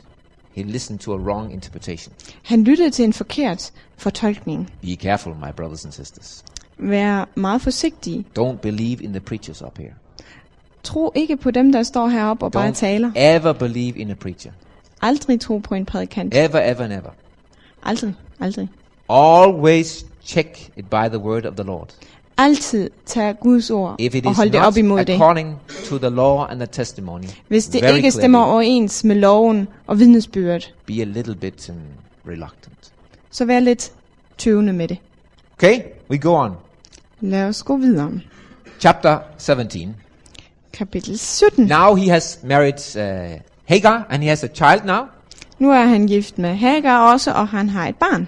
He 0.51 0.63
listened 0.63 0.99
to 0.99 1.13
a 1.13 1.17
wrong 1.17 1.53
interpretation. 1.53 2.13
Han 2.43 2.63
lyttede 2.63 2.91
til 2.91 3.05
en 3.05 3.13
forkert 3.13 3.71
fortolkning. 3.97 4.73
Be 4.81 4.95
careful, 4.95 5.33
my 5.35 5.51
brothers 5.55 5.85
and 5.85 5.93
sisters. 5.93 6.45
Vær 6.77 7.29
meget 7.35 7.61
forsigtig. 7.61 8.25
Don't 8.39 8.55
believe 8.61 9.03
in 9.03 9.09
the 9.11 9.19
preachers 9.19 9.61
up 9.61 9.77
here. 9.77 9.93
Tro 10.83 11.11
ikke 11.15 11.37
på 11.37 11.51
dem, 11.51 11.71
der 11.71 11.83
står 11.83 12.07
heroppe 12.07 12.45
og 12.45 12.51
bare 12.51 12.69
Don't 12.69 12.73
taler. 12.73 13.11
ever 13.15 13.53
believe 13.53 13.97
in 13.97 14.11
a 14.11 14.13
preacher. 14.13 14.51
Aldrig 15.01 15.39
tro 15.39 15.57
på 15.57 15.75
en 15.75 15.85
prædikant. 15.85 16.33
Ever, 16.37 16.71
ever, 16.71 16.87
never. 16.87 17.09
Aldrig, 17.83 18.13
aldrig. 18.39 18.69
Always 19.09 20.05
check 20.25 20.69
it 20.77 20.85
by 20.89 21.07
the 21.09 21.19
word 21.19 21.45
of 21.45 21.53
the 21.55 21.63
Lord. 21.63 21.87
altid 22.37 22.89
tage 23.05 23.33
Guds 23.33 23.69
ord 23.69 23.95
if 23.99 24.15
it 24.15 24.25
og 24.25 24.31
is 24.31 24.37
holde 24.37 24.51
det 24.51 24.61
op 24.61 24.77
imod 24.77 25.05
det. 25.05 25.13
according 25.13 25.55
to 25.89 25.97
the 25.97 26.09
law 26.09 26.45
and 26.45 26.59
the 26.59 26.67
testimony. 26.67 27.23
Hvis 27.47 27.65
det 27.65 27.81
very 27.83 27.95
ikke 27.95 28.11
stemmer 28.11 28.39
clearly, 28.39 28.53
overens 28.53 29.03
med 29.03 29.15
loven 29.15 29.67
og 29.87 29.99
vidnesbyrdet, 29.99 30.73
be 30.85 31.01
a 31.01 31.03
little 31.03 31.35
bit 31.35 31.69
um, 31.69 31.75
reluctant. 32.27 32.93
så 33.31 33.45
vær 33.45 33.59
lidt 33.59 33.91
tøvende 34.37 34.73
med 34.73 34.87
det. 34.87 34.97
Okay, 35.57 35.81
we 36.09 36.17
go 36.17 36.33
on. 36.35 36.51
Lad 37.19 37.43
os 37.47 37.63
gå 37.63 37.77
videre. 37.77 38.11
Chapter 38.79 39.19
17. 39.37 39.95
Kapitel 40.73 41.17
17. 41.17 41.65
Now 41.67 41.95
he 41.95 42.07
has 42.09 42.39
married 42.43 42.79
uh, 42.95 43.39
Hagar 43.65 44.05
and 44.09 44.23
he 44.23 44.29
has 44.29 44.43
a 44.43 44.47
child 44.47 44.85
now, 44.85 45.05
Nu 45.59 45.69
er 45.71 45.83
han 45.85 46.07
gift 46.07 46.37
med 46.37 46.55
Hagar 46.55 47.11
også, 47.13 47.31
og 47.31 47.47
han 47.47 47.69
har 47.69 47.87
et 47.87 47.95
barn. 47.95 48.27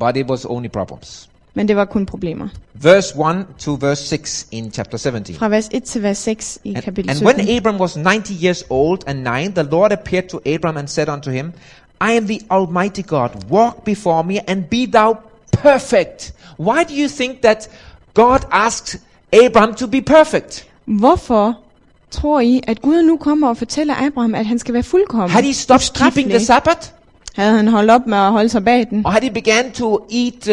but 0.00 0.16
it 0.16 0.26
was 0.30 0.44
only 0.44 0.68
problems. 0.68 1.28
Men 1.54 1.68
det 1.68 1.76
var 1.76 1.84
kun 1.84 2.06
problemer. 2.06 2.48
Verse 2.74 3.14
1 3.18 3.46
to 3.58 3.74
verse 3.80 4.02
6 4.08 4.46
in 4.50 4.70
chapter 4.72 4.98
17. 4.98 5.34
Fra 5.34 5.48
vers 5.48 5.68
1 5.72 5.84
til 5.84 6.02
vers 6.02 6.18
6 6.18 6.58
i 6.64 6.74
And, 6.74 6.82
kapitel 6.84 7.10
and 7.10 7.22
when 7.26 7.56
Abram 7.56 7.80
was 7.80 7.96
90 7.96 8.34
years 8.44 8.64
old 8.70 8.98
and 9.06 9.18
nine, 9.22 9.52
the 9.54 9.62
Lord 9.62 9.92
appeared 9.92 10.28
to 10.28 10.40
Abram 10.54 10.76
and 10.76 10.88
said 10.88 11.08
unto 11.08 11.30
him, 11.30 11.52
I 12.00 12.12
am 12.12 12.26
the 12.26 12.38
Almighty 12.50 13.02
God. 13.02 13.30
Walk 13.50 13.84
before 13.84 14.22
me 14.24 14.38
and 14.48 14.64
be 14.70 14.86
thou 14.92 15.16
perfect. 15.62 16.32
Why 16.56 16.84
do 16.84 16.94
you 16.94 17.08
think 17.08 17.40
that 17.42 17.68
God 18.14 18.40
asked 18.52 19.00
Abram 19.46 19.74
to 19.74 19.86
be 19.86 20.00
perfect? 20.00 20.66
Hvorfor 20.86 21.54
tror 22.10 22.40
I, 22.40 22.60
at 22.66 22.82
Gud 22.82 23.02
nu 23.02 23.16
kommer 23.16 23.48
og 23.48 23.56
fortæller 23.56 23.94
Abraham, 24.06 24.34
at 24.34 24.46
han 24.46 24.58
skal 24.58 24.74
være 24.74 24.82
fuldkommen? 24.82 25.30
Had 25.30 25.42
he 25.42 25.52
stopped 25.54 25.92
keeping 25.94 26.30
the? 26.30 26.40
Sabbath? 26.40 26.88
Havde 27.36 27.56
han 27.56 27.68
holdt 27.68 27.90
op 27.90 28.06
med 28.06 28.18
at 28.18 28.32
holde 28.32 28.48
sabbaten? 28.48 29.06
Or 29.06 29.10
had 29.10 29.22
he 29.22 29.30
began 29.30 29.72
to 29.72 30.06
eat 30.12 30.48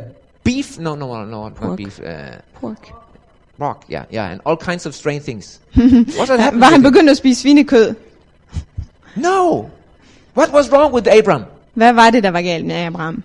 uh, 0.00 0.04
beef? 0.44 0.78
No, 0.78 0.94
no, 0.94 1.06
no, 1.06 1.24
not 1.24 1.54
Pork. 1.54 1.76
beef. 1.76 1.98
Uh, 1.98 2.04
Pork. 2.60 2.92
pork, 3.58 3.76
yeah, 3.92 4.04
yeah, 4.14 4.30
and 4.32 4.40
all 4.46 4.56
kinds 4.56 4.86
of 4.86 4.94
strange 4.94 5.20
things. 5.20 5.60
What 6.18 6.28
had 6.28 6.38
happened? 6.38 6.60
Var 6.60 6.70
han 6.70 6.82
begyndt 6.82 7.10
at 7.10 7.16
spise 7.16 7.40
svinekød? 7.40 7.94
No. 9.16 9.62
What 10.36 10.52
was 10.52 10.72
wrong 10.72 10.94
with 10.94 11.08
Abram? 11.18 11.42
Hvad 11.74 11.92
var 11.92 12.10
det, 12.10 12.22
der 12.22 12.30
var 12.30 12.42
galt 12.42 12.66
med 12.66 12.74
Abraham? 12.74 13.22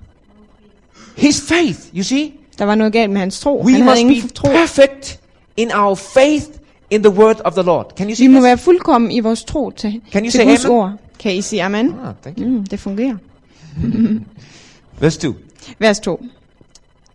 His 1.18 1.42
faith, 1.42 1.80
you 1.96 2.04
see? 2.04 2.34
Der 2.60 2.66
var 2.66 2.76
noget 2.76 2.94
galt 2.94 3.12
med 3.12 3.20
hans 3.20 3.40
tro. 3.40 3.62
We 3.66 3.72
han 3.72 3.82
havde 3.82 3.92
must 3.92 4.00
ingen 4.00 4.22
be 4.22 4.34
tro. 4.34 4.48
perfect 4.48 5.20
in 5.58 5.72
our 5.76 5.96
faith 5.96 6.46
in 6.90 7.02
the 7.04 7.12
word 7.12 7.40
of 7.46 7.54
the 7.54 7.64
Lord. 7.64 7.86
Can 7.96 8.06
you 8.06 8.10
Vi 8.10 8.16
see 8.16 8.28
må 8.28 8.42
være 8.42 8.58
fuldkommen 8.58 9.12
i 9.12 9.20
vores 9.20 9.44
tro 9.44 9.70
til, 9.72 10.02
Can 10.12 10.26
you 10.26 10.32
til 10.32 10.40
say 10.40 10.46
Guds 10.46 10.66
amen? 10.66 10.78
ord. 10.78 10.92
Kan 11.20 11.36
I 11.36 11.42
sige 11.42 11.64
amen? 11.64 11.96
Ah, 12.06 12.14
thank 12.24 12.40
you. 12.40 12.48
Mm, 12.48 12.66
det 12.66 12.80
fungerer. 12.80 13.16
Verse 15.00 15.20
2. 15.20 15.36
Vers 15.80 16.00
2. 16.00 16.20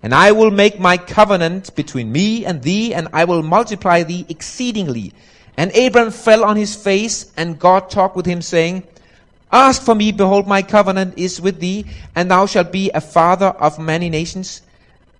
And 0.02 0.12
I 0.14 0.32
will 0.32 0.50
make 0.50 0.78
my 0.80 0.96
covenant 1.14 1.74
between 1.74 2.12
me 2.12 2.44
and 2.46 2.60
thee, 2.60 2.92
and 2.94 3.08
I 3.14 3.24
will 3.24 3.42
multiply 3.42 4.02
thee 4.02 4.24
exceedingly. 4.28 5.12
And 5.56 5.70
Abram 5.86 6.12
fell 6.12 6.44
on 6.44 6.56
his 6.56 6.76
face, 6.76 7.26
and 7.36 7.58
God 7.58 7.80
talked 7.90 8.16
with 8.16 8.26
him, 8.26 8.42
saying, 8.42 8.82
Ask 9.52 9.82
for 9.82 9.94
me, 9.94 10.12
behold, 10.12 10.46
my 10.46 10.62
covenant 10.62 11.14
is 11.16 11.40
with 11.40 11.60
thee, 11.60 11.84
and 12.14 12.30
thou 12.30 12.46
shalt 12.46 12.70
be 12.72 12.90
a 12.94 13.00
father 13.00 13.54
of 13.60 13.78
many 13.78 14.10
nations. 14.10 14.62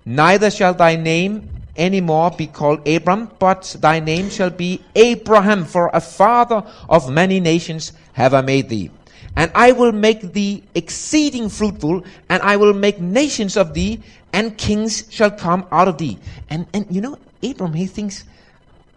Neither 0.05 0.51
shall 0.51 0.75
thy 0.75 0.97
name 0.97 1.49
any 1.77 2.01
more 2.01 2.31
be 2.31 2.47
called 2.47 2.87
Abram, 2.89 3.31
but 3.39 3.77
thy 3.81 4.01
name 4.01 4.31
shall 4.31 4.51
be 4.51 4.81
Abraham, 4.95 5.65
for 5.65 5.91
a 5.93 6.01
father 6.01 6.63
of 6.89 7.11
many 7.11 7.41
nations 7.41 7.93
have 8.13 8.35
I 8.35 8.41
made 8.43 8.69
thee. 8.69 8.91
And 9.37 9.51
I 9.55 9.73
will 9.73 9.93
make 9.93 10.33
thee 10.33 10.63
exceeding 10.75 11.49
fruitful, 11.49 12.05
and 12.29 12.43
I 12.43 12.57
will 12.57 12.73
make 12.73 13.01
nations 13.01 13.57
of 13.57 13.75
thee, 13.75 14.01
and 14.33 14.57
kings 14.57 15.05
shall 15.11 15.31
come 15.31 15.67
out 15.73 15.89
of 15.89 15.99
thee. 15.99 16.19
And, 16.51 16.67
and 16.73 16.87
you 16.91 17.01
know, 17.01 17.17
Abram, 17.43 17.73
he 17.73 17.87
thinks, 17.87 18.25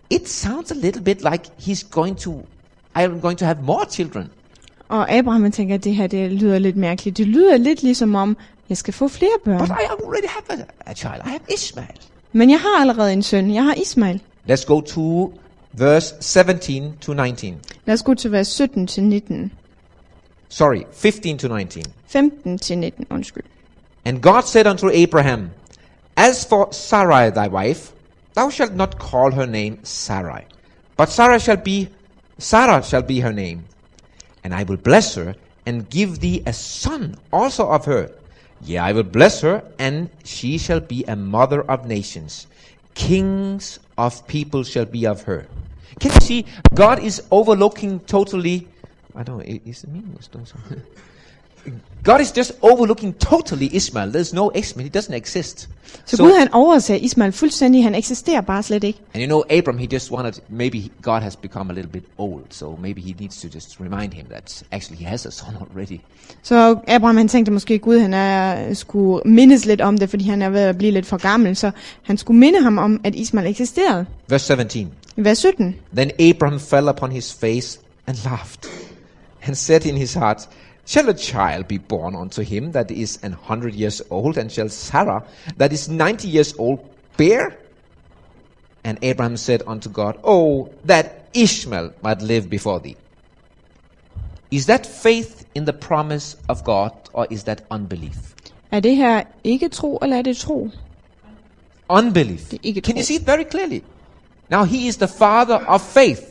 it 0.10 0.28
sounds 0.28 0.72
a 0.72 0.76
little 0.76 1.02
bit 1.02 1.22
like 1.24 1.46
he's 1.60 1.84
going 1.84 2.16
to, 2.18 2.46
I'm 2.96 3.20
going 3.20 3.38
to 3.38 3.46
have 3.46 3.64
more 3.64 3.86
children. 3.86 4.30
Og 4.90 5.12
Abraham 5.12 5.42
han 5.42 5.52
tænker, 5.52 5.76
at 5.76 5.84
det 5.84 5.96
her 5.96 6.08
det 6.08 6.32
lyder 6.32 6.60
lidt 6.60 6.78
mærkeligt. 6.78 7.18
Det 7.18 7.28
lyder 7.28 7.58
lidt 7.58 7.84
ligesom 7.84 8.16
om, 8.16 8.38
jeg 8.70 8.78
skal 8.78 8.94
få 8.94 9.08
flere 9.08 9.32
But. 9.44 9.54
I 9.54 9.86
already 9.90 10.28
have 10.28 10.60
a, 10.60 10.90
a 10.92 10.94
child. 10.94 11.22
I 11.26 11.30
have 11.30 11.40
Ishmael. 11.54 12.00
Men 12.32 12.50
jeg 12.50 12.60
har 12.60 12.82
allerede 12.82 13.14
en 13.14 13.24
søn. 13.24 13.54
Jeg 13.54 13.64
har 13.64 13.74
Ismail. 13.74 14.22
Let's 14.50 14.66
go 14.66 14.82
to 14.82 15.34
verse 15.74 16.16
17 16.22 16.98
to 17.02 17.14
19. 17.14 17.62
Lad 17.86 17.94
os 17.94 18.04
gå 18.04 18.14
til 18.14 18.32
vers 18.32 18.48
17 18.48 18.88
til 18.88 19.04
19. 19.04 19.52
Sorry, 20.50 20.82
15 20.94 21.38
to 21.38 21.48
19. 21.48 21.84
15 22.08 22.58
til 22.58 22.78
19, 22.78 23.06
undskyld. 23.10 23.44
And 24.06 24.22
God 24.22 24.42
said 24.42 24.66
unto 24.66 24.90
Abraham, 24.90 25.50
As 26.16 26.46
for 26.46 26.70
Sarai 26.72 27.30
thy 27.32 27.50
wife, 27.50 27.92
thou 28.36 28.50
shalt 28.50 28.76
not 28.76 28.98
call 29.00 29.34
her 29.34 29.46
name 29.46 29.78
Sarai, 29.84 30.44
but 30.98 31.10
Sarah 31.10 31.40
shall 31.40 31.58
be 31.58 31.90
Sarah 32.40 32.84
shall 32.84 33.04
be 33.04 33.20
her 33.20 33.32
name. 33.32 33.60
And 34.44 34.54
I 34.54 34.64
will 34.64 34.78
bless 34.78 35.16
her 35.16 35.36
and 35.66 35.90
give 35.90 36.20
thee 36.20 36.44
a 36.46 36.54
son 36.54 37.16
also 37.32 37.68
of 37.68 37.86
her. 37.86 38.10
Yea, 38.62 38.78
I 38.80 38.92
will 38.92 39.04
bless 39.04 39.42
her, 39.42 39.64
and 39.78 40.10
she 40.24 40.58
shall 40.58 40.80
be 40.80 41.04
a 41.06 41.16
mother 41.16 41.62
of 41.62 41.86
nations. 41.86 42.48
Kings 42.96 43.80
of 43.98 44.26
people 44.28 44.64
shall 44.64 44.86
be 44.86 45.06
of 45.06 45.24
her. 45.24 45.48
Can 46.00 46.12
you 46.14 46.22
see? 46.22 46.46
God 46.74 47.00
is 47.00 47.24
overlooking 47.32 48.00
totally. 48.02 48.68
I 49.16 49.24
don't 49.24 49.38
know. 49.38 49.60
Is 49.66 49.84
it 49.84 49.90
me? 49.90 50.04
God 52.04 52.22
is 52.22 52.32
just 52.32 52.52
overlooking 52.62 53.14
totally 53.20 53.70
Ishmael. 53.76 54.12
There's 54.12 54.34
no 54.34 54.52
Ishmael. 54.56 54.90
He 54.90 55.00
doesn't 55.00 55.14
exist. 55.14 55.70
Så 56.06 56.18
Gud 56.18 56.40
han 56.40 56.54
overser 56.54 56.96
Ismail 56.96 57.32
fuldstændig. 57.32 57.84
Han 57.84 57.96
eksisterer 57.96 58.42
bare 58.42 58.64
slet 58.64 58.84
ikke. 58.84 59.00
and 59.14 59.24
you 59.24 59.28
know, 59.28 59.58
Abram, 59.58 59.78
he 59.78 59.88
just 59.94 60.12
wanted, 60.12 60.34
maybe 60.50 60.92
God 61.02 61.22
has 61.22 61.36
become 61.36 61.70
a 61.72 61.74
little 61.74 61.92
bit 61.92 62.04
old, 62.18 62.44
so 62.50 62.76
maybe 62.82 63.02
he 63.02 63.16
needs 63.20 63.42
to 63.42 63.48
just 63.56 63.80
remind 63.80 64.14
him 64.14 64.26
that 64.26 64.64
actually 64.72 65.04
he 65.04 65.10
has 65.10 65.26
a 65.26 65.32
son 65.32 65.56
already. 65.62 66.00
Så 66.44 66.76
Abraham 66.88 67.18
han 67.18 67.28
tænkte 67.28 67.52
måske, 67.52 67.80
Gud 67.80 68.00
han 68.00 68.14
er, 68.14 68.74
skulle 68.74 69.22
mindes 69.26 69.66
lidt 69.66 69.82
om 69.82 69.98
det, 69.98 70.10
fordi 70.10 70.24
han 70.24 70.42
er 70.42 70.50
ved 70.50 70.62
at 70.62 70.78
blive 70.78 70.92
lidt 70.92 71.06
for 71.06 71.18
gammel. 71.18 71.56
Så 71.56 71.72
han 72.04 72.18
skulle 72.18 72.40
minde 72.40 72.62
ham 72.62 72.78
om, 72.78 73.02
at 73.04 73.16
Ismail 73.16 73.48
eksisterede. 73.48 74.06
Verse 74.30 74.46
17. 74.46 74.92
I 75.18 75.24
vers 75.24 75.38
17. 75.38 75.76
Then 75.96 76.12
Abram 76.20 76.60
fell 76.60 76.88
upon 76.88 77.12
his 77.12 77.34
face 77.34 77.80
and 78.08 78.18
laughed, 78.26 78.70
and 79.48 79.56
said 79.56 79.86
in 79.86 79.98
his 79.98 80.14
heart, 80.14 80.50
Shall 80.88 81.10
a 81.10 81.14
child 81.14 81.68
be 81.68 81.80
born 81.80 82.16
unto 82.16 82.42
him 82.44 82.72
that 82.72 82.90
is 82.92 83.20
an 83.22 83.34
hundred 83.34 83.76
years 83.76 84.02
old, 84.10 84.38
and 84.38 84.50
shall 84.50 84.70
Sarah, 84.70 85.26
that 85.58 85.74
is 85.74 85.90
ninety 85.90 86.30
years 86.30 86.54
old, 86.58 86.80
bear? 87.18 87.58
And 88.86 88.98
Abraham 89.02 89.36
said 89.36 89.64
unto 89.68 89.90
God, 89.90 90.18
Oh, 90.24 90.70
that 90.86 91.28
Ishmael 91.34 91.94
might 92.02 92.22
live 92.22 92.50
before 92.50 92.80
thee. 92.80 92.96
Is 94.50 94.68
that 94.68 94.86
faith 94.86 95.46
in 95.54 95.66
the 95.66 95.74
promise 95.74 96.38
of 96.48 96.64
God, 96.64 96.92
or 97.12 97.28
is 97.30 97.44
that 97.44 97.66
unbelief? 97.70 98.34
Er 98.72 98.80
det 98.80 98.96
her 98.96 99.24
ikke 99.44 99.70
tro, 99.70 99.98
eller 100.02 100.18
er 100.18 100.22
det 100.22 100.38
tro? 100.38 100.70
Unbelief. 101.90 102.50
Det 102.50 102.78
er 102.78 102.82
Can 102.82 102.96
you 102.98 103.04
see 103.04 103.16
it 103.16 103.26
very 103.26 103.44
clearly? 103.44 103.82
Now 104.50 104.64
he 104.64 104.88
is 104.88 104.98
the 104.98 105.08
father 105.08 105.60
of 105.68 105.82
faith. 105.82 106.22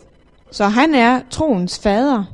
Så 0.51 0.65
han 0.65 0.95
er 0.95 1.21
troens 1.31 1.79
fader. 1.79 2.25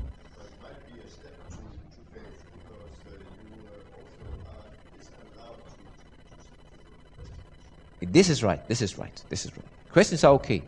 This 8.06 8.28
is 8.28 8.42
right. 8.44 8.68
This 8.68 8.82
is 8.82 8.98
right. 8.98 9.24
This 9.30 9.44
is 9.44 9.52
right. 9.56 9.66
Questions 9.92 10.24
are 10.24 10.32
okay. 10.32 10.60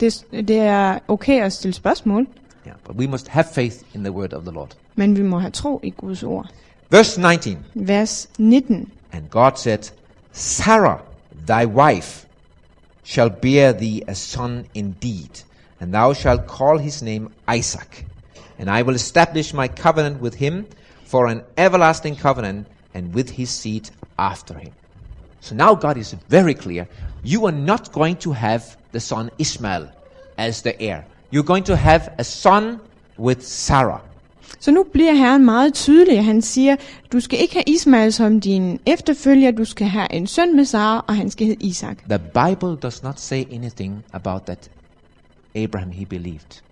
Det, 0.00 0.24
det 0.32 0.58
er 0.58 0.98
okay 1.08 1.40
at 1.40 1.52
stille 1.52 1.72
spørgsmål, 1.74 2.26
Yeah, 2.66 2.74
but 2.84 2.96
we 2.96 3.06
must 3.06 3.28
have 3.28 3.44
faith 3.54 3.82
in 3.94 4.02
the 4.04 4.12
word 4.12 4.32
of 4.32 4.42
the 4.42 4.50
Lord. 4.50 4.68
men 4.94 5.16
vi 5.16 5.22
må 5.22 5.38
have 5.38 5.50
tro 5.52 5.80
i 5.82 5.90
Guds 5.90 6.22
ord. 6.22 6.46
Verse 6.90 7.18
19. 7.20 7.58
Vers 7.74 8.28
19. 8.38 8.92
And 9.12 9.30
God 9.30 9.56
said, 9.56 9.90
Sarah, 10.32 11.00
thy 11.46 11.64
wife, 11.66 12.26
shall 13.04 13.28
bear 13.30 13.72
thee 13.72 14.02
a 14.08 14.14
son 14.14 14.66
indeed, 14.74 15.44
and 15.80 15.92
thou 15.94 16.12
shalt 16.14 16.46
call 16.46 16.78
his 16.78 17.02
name 17.02 17.28
Isaac. 17.56 18.06
And 18.58 18.68
I 18.70 18.82
will 18.82 18.94
establish 18.94 19.54
my 19.54 19.68
covenant 19.68 20.20
with 20.20 20.34
him 20.34 20.66
for 21.04 21.26
an 21.26 21.42
everlasting 21.56 22.16
covenant, 22.16 22.66
and 22.94 23.14
with 23.14 23.30
his 23.30 23.50
seed 23.50 23.90
after 24.18 24.54
him. 24.58 24.72
So 25.40 25.54
now 25.54 25.74
God 25.74 25.96
is 25.96 26.16
very 26.28 26.54
clear. 26.54 26.84
You 27.24 27.46
are 27.46 27.56
not 27.56 27.92
going 27.92 28.18
to 28.20 28.32
have 28.32 28.62
the 28.92 29.00
son 29.00 29.30
Ishmael 29.38 29.88
as 30.36 30.62
the 30.62 30.72
heir. 30.82 31.02
You're 31.32 31.46
going 31.46 31.66
to 31.66 31.74
have 31.74 32.02
a 32.18 32.22
son 32.22 32.78
with 33.18 33.42
Sarah. 33.42 34.00
Så 34.60 34.70
nu 34.70 34.82
bliver 34.92 35.14
Herren 35.14 35.44
meget 35.44 35.74
tydelig. 35.74 36.24
Han 36.24 36.42
siger, 36.42 36.76
du 37.12 37.20
skal 37.20 37.40
ikke 37.40 37.54
have 37.54 37.64
Ismael 37.66 38.12
som 38.12 38.40
din 38.40 38.80
efterfølger, 38.86 39.50
du 39.50 39.64
skal 39.64 39.86
have 39.86 40.12
en 40.12 40.26
søn 40.26 40.56
med 40.56 40.64
Sara, 40.64 41.04
og 41.08 41.16
han 41.16 41.30
skal 41.30 41.46
hedde 41.46 41.66
Isak. 41.66 41.98
The 42.08 42.18
Bible 42.18 42.76
does 42.76 43.02
not 43.02 43.20
say 43.20 43.44
anything 43.52 44.04
about 44.12 44.42
that 44.42 44.70
Abraham 45.54 45.90
he 45.90 46.04
believed. 46.06 46.62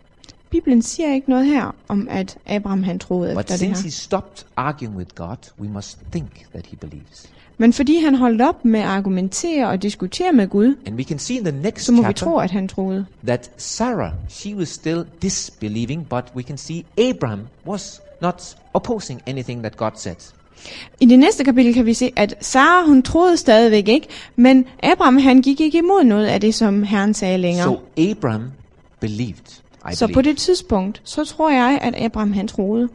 Bibelen 0.50 0.82
siger 0.82 1.14
ikke 1.14 1.30
noget 1.30 1.46
her 1.46 1.74
om, 1.88 2.08
at 2.10 2.38
Abraham 2.46 2.82
han 2.82 2.98
troede 2.98 3.34
But 3.34 3.40
efter 3.40 3.52
det 3.52 3.60
since 3.60 3.82
he 3.82 3.90
stopped 3.90 4.46
arguing 4.56 4.96
with 4.96 5.10
God, 5.14 5.36
we 5.60 5.68
must 5.68 5.98
think 6.12 6.46
that 6.52 6.66
he 6.66 6.76
believes. 6.76 7.30
Men 7.60 7.72
fordi 7.72 7.98
han 8.00 8.14
holdt 8.14 8.42
op 8.42 8.64
med 8.64 8.80
at 8.80 8.86
argumentere 8.86 9.68
og 9.68 9.82
diskutere 9.82 10.32
med 10.32 10.48
Gud, 10.48 10.74
And 10.86 10.96
we 10.96 11.02
can 11.04 11.18
see 11.18 11.38
in 11.38 11.44
the 11.44 11.60
next 11.62 11.84
så 11.84 11.92
må 11.92 11.98
vi 11.98 12.02
chapter 12.04 12.24
tro, 12.26 12.38
at 12.38 12.50
han 12.50 12.68
troede. 12.68 13.06
that 13.26 13.50
Sarah, 13.56 14.12
she 14.28 14.56
was 14.56 14.68
still 14.68 15.04
disbelieving, 15.22 16.06
but 16.08 16.24
we 16.36 16.42
can 16.42 16.58
see 16.58 16.84
Abraham 16.98 17.40
was 17.66 18.00
not 18.22 18.56
opposing 18.74 19.22
anything 19.26 19.60
that 19.62 19.76
God 19.76 19.90
said. 19.96 20.14
I 21.00 21.06
det 21.06 21.18
næste 21.18 21.44
kapitel 21.44 21.74
kan 21.74 21.86
vi 21.86 21.94
se, 21.94 22.12
at 22.16 22.34
Sara 22.40 22.86
hun 22.86 23.02
troede 23.02 23.36
stadigvæk 23.36 23.88
ikke, 23.88 24.06
men 24.36 24.64
Abraham 24.82 25.16
han 25.16 25.42
gik 25.42 25.60
ikke 25.60 25.78
imod 25.78 26.04
noget 26.04 26.26
af 26.26 26.40
det, 26.40 26.54
som 26.54 26.82
Herren 26.82 27.14
sagde 27.14 27.38
længere. 27.38 27.64
So 27.64 27.80
Abraham 28.10 28.42
believed. 29.00 29.62
I 29.92 29.94
Så 29.94 30.06
på 30.06 30.12
believe. 30.12 30.30
det 30.32 30.36
tidspunkt, 30.38 31.00
så 31.04 31.24
tror 31.24 31.50
jeg, 31.50 31.78
at 31.82 31.94
Abraham 32.04 32.32
han 32.32 32.48
troede. 32.48 32.88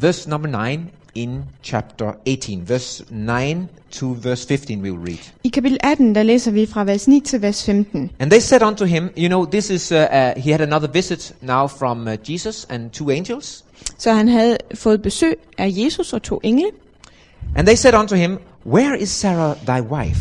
Verse 0.00 0.30
number 0.30 0.68
9 0.68 0.78
in 1.22 1.44
chapter 1.62 2.12
18. 2.26 2.66
Verse 2.66 3.04
9 3.10 3.68
to 3.90 4.14
verse 4.14 4.44
15 4.44 4.82
we 4.82 4.90
will 4.90 4.98
read. 4.98 5.18
I 5.44 5.48
kapitel 5.48 5.78
18, 5.82 6.14
der 6.14 6.22
læser 6.22 6.50
vi 6.50 6.66
fra 6.66 6.84
vers 6.84 7.08
9 7.08 7.20
til 7.20 7.42
vers 7.42 7.64
15. 7.64 8.10
And 8.18 8.30
they 8.30 8.40
said 8.40 8.62
unto 8.62 8.84
him, 8.84 9.10
You 9.16 9.28
know, 9.28 9.44
this 9.44 9.70
is, 9.70 9.92
uh, 9.92 9.96
uh, 9.96 10.42
he 10.42 10.50
had 10.50 10.60
another 10.60 10.88
visit 10.88 11.34
now 11.40 11.66
from 11.66 12.06
uh, 12.06 12.16
Jesus 12.30 12.66
and 12.70 12.90
two 12.90 13.10
angels. 13.10 13.64
Så 13.98 14.12
han 14.12 14.28
havde 14.28 14.56
fået 14.74 15.02
besøg 15.02 15.36
af 15.58 15.68
Jesus 15.70 16.12
og 16.12 16.22
to 16.22 16.40
engle. 16.42 16.70
And 17.56 17.66
they 17.66 17.76
said 17.76 17.94
unto 17.94 18.14
him, 18.16 18.38
Where 18.66 18.98
is 18.98 19.08
Sarah 19.08 19.56
thy 19.66 19.80
wife? 19.80 20.20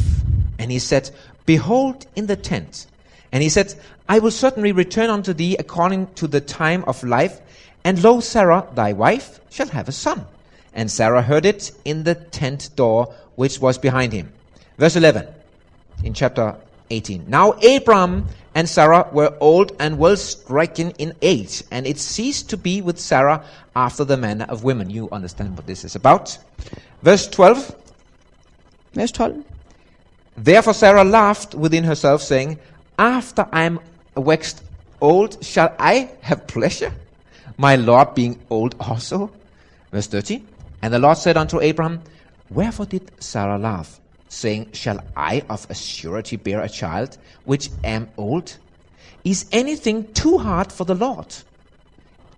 And 0.59 0.71
he 0.71 0.79
said, 0.79 1.01
Behold 1.45 1.95
in 2.15 2.27
the 2.27 2.35
tent. 2.35 2.88
And 3.31 3.43
he 3.43 3.49
said, 3.49 3.65
I 4.09 4.19
will 4.19 4.31
certainly 4.31 4.71
return 4.71 5.09
unto 5.09 5.33
thee 5.33 5.55
according 5.59 6.07
to 6.15 6.27
the 6.27 6.39
time 6.39 6.83
of 6.88 7.03
life. 7.03 7.33
And 7.83 8.03
lo, 8.03 8.19
Sarah 8.19 8.65
thy 8.75 8.93
wife 8.93 9.39
shall 9.49 9.67
have 9.67 9.88
a 9.88 9.91
son. 9.91 10.25
And 10.73 10.89
Sarah 10.91 11.21
heard 11.21 11.45
it 11.45 11.71
in 11.86 12.03
the 12.03 12.15
tent 12.15 12.69
door 12.75 13.13
which 13.36 13.60
was 13.60 13.77
behind 13.77 14.13
him. 14.13 14.32
Verse 14.77 14.95
11 14.95 15.27
in 16.03 16.13
chapter 16.13 16.55
18. 16.89 17.25
Now 17.27 17.51
Abram 17.51 18.27
and 18.55 18.67
Sarah 18.67 19.08
were 19.12 19.36
old 19.39 19.75
and 19.79 19.97
well 19.97 20.17
stricken 20.17 20.91
in 20.91 21.13
age, 21.21 21.63
and 21.71 21.86
it 21.86 21.99
ceased 21.99 22.49
to 22.49 22.58
be 22.58 22.82
with 22.82 22.99
Sarah 22.99 23.43
after 23.75 24.03
the 24.03 24.17
manner 24.17 24.45
of 24.49 24.63
women. 24.63 24.89
You 24.89 25.10
understand 25.12 25.55
what 25.55 25.67
this 25.67 25.84
is 25.86 25.95
about. 25.95 26.38
Verse 27.01 27.27
12 27.27 27.75
Verse 28.93 29.12
12. 29.12 29.43
Therefore 30.38 30.73
Sarah 30.73 31.03
laughed 31.03 31.53
within 31.53 31.84
herself, 31.84 32.21
saying, 32.21 32.60
After 32.97 33.47
I 33.51 33.63
am 33.63 33.79
waxed 34.15 34.63
old, 35.01 35.43
shall 35.43 35.75
I 35.77 36.12
have 36.21 36.47
pleasure, 36.47 36.93
my 37.58 37.75
Lord 37.75 38.15
being 38.15 38.39
old 38.49 38.75
also? 38.79 39.32
Verse 39.91 40.08
30 40.08 40.43
And 40.81 40.93
the 40.93 40.99
Lord 40.99 41.17
said 41.17 41.37
unto 41.37 41.59
Abraham, 41.61 41.99
Wherefore 42.49 42.85
did 42.85 43.01
Sarah 43.19 43.57
laugh, 43.57 43.99
saying, 44.29 44.67
Shall 44.73 44.99
I 45.15 45.41
of 45.49 45.65
a 45.69 45.73
surety 45.75 46.35
bear 46.37 46.61
a 46.61 46.69
child, 46.69 47.17
which 47.45 47.69
am 47.83 48.07
old? 48.17 48.57
Is 49.25 49.45
anything 49.51 50.05
too 50.13 50.37
hard 50.37 50.71
for 50.71 50.85
the 50.85 50.95
Lord? 50.95 51.25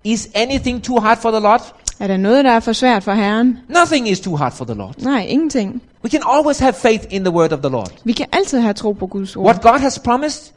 Is 0.04 0.30
anything 0.34 0.82
too 0.82 1.00
hard 1.00 1.18
for 1.20 1.32
the 1.32 1.40
Lord? 1.40 1.62
Er 2.00 2.08
der 2.08 2.18
noget, 2.18 2.46
der 2.46 2.52
er 2.52 2.60
for 2.60 2.74
svært 2.74 3.04
for 3.04 3.14
Herren? 3.14 3.58
Nothing 3.70 4.08
is 4.10 4.20
too 4.20 4.36
hard 4.36 4.54
for 4.54 4.66
the 4.66 4.74
Lord. 4.74 4.96
Nej, 5.04 5.26
ingenting. 5.30 5.82
We 6.04 6.10
can 6.10 6.22
always 6.26 6.60
have 6.60 6.74
faith 6.74 7.06
in 7.10 7.24
the 7.24 7.32
word 7.32 7.52
of 7.54 7.60
the 7.60 7.70
Lord. 7.70 7.92
Vi 8.04 8.14
kan 8.14 8.26
altid 8.32 8.60
have 8.60 8.74
tro 8.74 8.92
på 8.92 9.08
Guds 9.08 9.36
ord. 9.36 9.46
What 9.46 9.62
God 9.62 9.80
has 9.80 10.00
promised, 10.00 10.54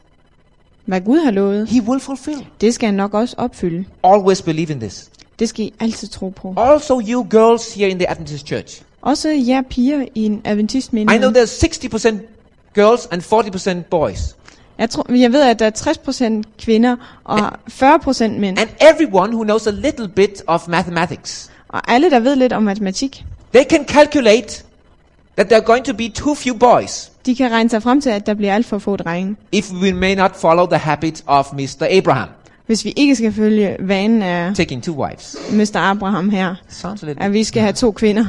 Hvad 0.85 1.01
Gud 1.01 1.19
har 1.19 1.31
lovet, 1.31 1.67
He 1.69 1.81
will 1.81 1.99
fulfill. 1.99 2.47
det 2.61 2.73
skal 2.73 2.85
han 2.85 2.93
nok 2.95 3.13
også 3.13 3.35
opfylde. 3.37 3.85
Always 4.03 4.41
believe 4.41 4.71
in 4.71 4.79
this. 4.79 5.09
Det 5.39 5.49
skal 5.49 5.65
I 5.65 5.73
altid 5.79 6.07
tro 6.07 6.29
på. 6.29 6.53
Also, 6.57 7.01
you 7.07 7.27
girls 7.29 7.73
here 7.73 7.89
in 7.89 7.99
the 7.99 8.09
Adventist 8.09 8.47
church. 8.47 8.81
Også 9.01 9.29
jer 9.47 9.61
piger 9.69 10.05
i 10.15 10.25
en 10.25 10.41
adventist 10.45 10.87
I 10.87 10.95
know 10.95 11.05
menighed. 11.05 11.35
there's 11.35 11.63
60% 11.63 12.15
girls 12.75 13.05
and 13.11 13.21
40% 13.81 13.83
boys. 13.89 14.19
Jeg, 14.77 14.89
tror, 14.89 15.05
jeg 15.13 15.31
ved, 15.31 15.41
at 15.41 15.59
der 15.59 15.65
er 15.65 16.41
60% 16.41 16.41
kvinder 16.63 16.95
og 17.23 17.39
40% 17.71 18.27
mænd. 18.27 18.59
And 18.59 18.69
everyone 18.93 19.33
who 19.33 19.43
knows 19.43 19.67
a 19.67 19.71
little 19.71 20.07
bit 20.07 20.43
of 20.47 20.67
mathematics, 20.67 21.49
Og 21.69 21.91
alle, 21.91 22.09
der 22.09 22.19
ved 22.19 22.35
lidt 22.35 22.53
om 22.53 22.63
matematik, 22.63 23.25
they 23.53 23.63
can 23.69 23.85
calculate 23.85 24.63
that 25.37 25.47
there 25.47 25.55
are 25.55 25.65
going 25.65 25.85
to 25.85 25.93
be 25.93 26.09
too 26.09 26.35
few 26.35 26.57
boys 26.57 27.11
de 27.25 27.35
kan 27.35 27.51
regne 27.51 27.69
sig 27.69 27.83
frem 27.83 28.01
til, 28.01 28.09
at 28.09 28.25
der 28.25 28.33
bliver 28.33 28.55
alt 28.55 28.65
for 28.65 28.77
få 28.77 28.95
drenge. 28.95 29.35
if 29.51 29.71
we 29.71 29.93
may 29.93 30.15
not 30.15 30.31
follow 30.35 30.65
the 30.67 30.77
habit 30.77 31.23
of 31.27 31.53
Mr. 31.53 31.87
Abraham 31.97 32.29
Hvis 32.65 32.85
vi 32.85 32.93
ikke 32.95 33.15
skal 33.15 33.33
følge 33.33 33.75
vanen 33.79 34.21
af 34.21 34.55
taking 34.55 34.83
two 34.83 35.03
wives. 35.03 35.35
Mr. 35.51 35.77
Abraham 35.79 36.29
her, 36.29 36.55
Sounds 36.69 37.03
a 37.03 37.05
little 37.05 37.23
at 37.23 37.33
vi 37.33 37.43
skal 37.43 37.61
have 37.61 37.73
to 37.73 37.91
kvinder. 37.91 38.25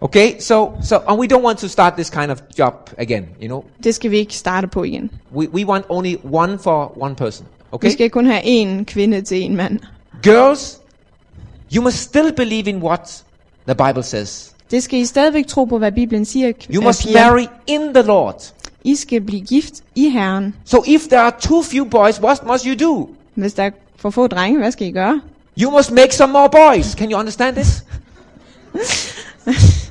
Okay, 0.00 0.32
so 0.40 0.72
so 0.82 0.96
and 1.08 1.20
we 1.20 1.26
don't 1.36 1.44
want 1.44 1.58
to 1.58 1.68
start 1.68 1.92
this 1.94 2.10
kind 2.10 2.30
of 2.30 2.38
job 2.58 2.90
again, 2.98 3.24
you 3.42 3.46
know. 3.46 3.64
Det 3.84 3.94
skal 3.94 4.10
vi 4.10 4.16
ikke 4.16 4.34
starte 4.34 4.66
på 4.66 4.82
igen. 4.84 5.10
We 5.34 5.48
we 5.52 5.66
want 5.66 5.84
only 5.88 6.14
one 6.32 6.58
for 6.58 7.02
one 7.02 7.14
person. 7.14 7.46
Vi 7.46 7.66
Okay? 7.72 7.90
skal 7.90 8.10
kun 8.10 8.26
have 8.26 8.40
én 8.42 8.84
kvinde 8.84 9.22
til 9.22 9.42
en 9.42 9.56
mand. 9.56 9.78
Girls, 10.22 10.78
you 11.76 11.82
must 11.82 11.96
still 11.98 12.32
believe 12.36 12.66
in 12.68 12.76
what 12.82 13.24
the 13.68 13.74
Bible 13.74 14.02
says. 14.02 14.52
Det 14.70 14.82
skal 14.82 14.98
I 14.98 15.04
stadigvæk 15.04 15.46
tro 15.46 15.64
på, 15.64 15.78
hvad 15.78 15.92
Bibelen 15.92 16.24
siger. 16.24 16.52
You 16.74 16.82
øh, 16.82 16.86
must 16.86 17.02
piger. 17.06 17.20
marry 17.30 17.46
in 17.66 17.80
the 17.94 18.02
Lord. 18.02 18.52
I 18.86 18.94
skal 18.94 19.20
blive 19.20 19.40
gift 19.40 19.74
i 19.94 20.08
Herren. 20.08 20.54
So 20.64 20.84
if 20.86 21.00
there 21.08 21.20
are 21.20 21.32
too 21.40 21.62
few 21.62 21.84
boys, 21.84 22.20
what 22.20 22.46
must 22.46 22.64
you 22.64 22.74
do? 22.88 23.08
Hvis 23.34 23.54
der 23.54 23.62
er 23.62 23.70
for 23.96 24.10
få 24.10 24.26
drenge, 24.26 24.58
hvad 24.58 24.72
skal 24.72 24.86
I 24.86 24.90
gøre? 24.90 25.20
You 25.60 25.70
must 25.70 25.90
make 25.90 26.14
some 26.14 26.32
more 26.32 26.50
boys. 26.50 26.86
Can 26.86 27.12
you 27.12 27.18
understand 27.18 27.56
this? 27.56 27.84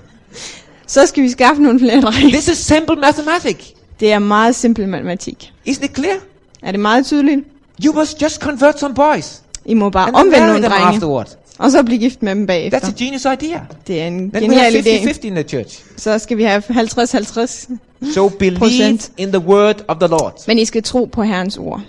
Så 0.88 1.06
skal 1.06 1.24
vi 1.24 1.30
skaffe 1.30 1.62
nogle 1.62 1.80
flere 1.80 2.02
drenge. 2.02 2.32
This 2.32 2.48
is 2.48 2.58
simple 2.58 2.96
mathematics. 2.96 3.74
Det 4.00 4.12
er 4.12 4.20
meget 4.20 4.56
simpel 4.56 4.88
matematik. 4.88 5.54
Isn't 5.70 5.86
it 5.86 5.96
clear? 5.96 6.18
Er 6.62 6.72
det 6.72 6.80
meget 6.80 7.06
tydeligt? 7.06 7.40
You 7.86 7.94
must 7.94 8.22
just 8.22 8.42
convert 8.42 8.80
some 8.80 8.94
boys 8.94 9.42
I 9.66 9.74
må 9.74 9.90
bare 9.90 10.12
omvende 10.14 10.48
nogle 10.48 10.68
drenge, 10.68 10.88
afterward. 10.88 11.38
Og 11.60 11.72
så 11.72 11.84
blive 11.84 12.00
gift 12.00 12.24
med 12.24 12.36
dem 12.36 12.48
bagefter. 12.48 12.80
That's 12.80 12.88
a 12.90 12.94
genius 12.98 13.26
idea. 13.26 13.60
Det 13.88 14.02
er 14.02 14.08
en 14.08 14.32
Then 14.32 14.44
genial 14.44 14.76
idé. 14.76 15.10
50-50 15.10 15.20
in 15.28 15.34
the 15.36 15.44
church. 15.44 15.84
Så 15.98 16.20
skal 16.20 16.38
vi 16.38 16.44
have 16.44 16.64
50-50. 16.70 17.76
So 18.14 18.30
believe 18.30 19.00
in 19.18 19.30
the 19.30 19.40
word 19.40 19.84
of 19.88 19.98
the 19.98 20.08
Lord. 20.08 20.34
Men 20.48 20.58
I 20.60 20.66
skal 20.66 20.84
tro 20.84 21.06
på 21.06 21.24
Herrens 21.24 21.58
ord. 21.58 21.82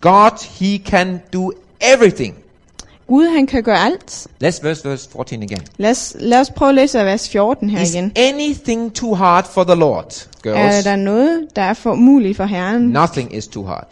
God, 0.00 0.46
He 0.60 0.78
can 0.86 1.20
do 1.32 1.52
everything. 1.80 2.34
Gud, 3.08 3.24
han 3.34 3.46
kan 3.46 3.62
gøre 3.62 3.78
alt. 3.84 4.26
Let's 4.44 4.62
verse 4.62 4.84
verse 4.88 5.08
14 5.12 5.42
again. 5.42 5.60
Lad 5.76 5.90
os, 5.90 6.16
lad 6.20 6.40
os 6.40 6.50
prøve 6.50 6.68
at 6.68 6.74
læse 6.74 6.98
af 6.98 7.06
vers 7.06 7.28
14 7.28 7.70
her 7.70 7.80
Is 7.82 7.94
igen. 7.94 8.12
anything 8.16 8.94
too 8.94 9.14
hard 9.14 9.44
for 9.52 9.64
the 9.64 9.74
Lord, 9.74 10.26
Er 10.46 10.52
girls? 10.70 10.84
der 10.84 10.96
noget, 10.96 11.40
der 11.56 11.62
er 11.62 11.74
for 11.74 11.92
umuligt 11.92 12.36
for 12.36 12.44
Herren? 12.44 12.82
Nothing 12.82 13.34
is 13.36 13.46
too 13.48 13.64
hard. 13.66 13.88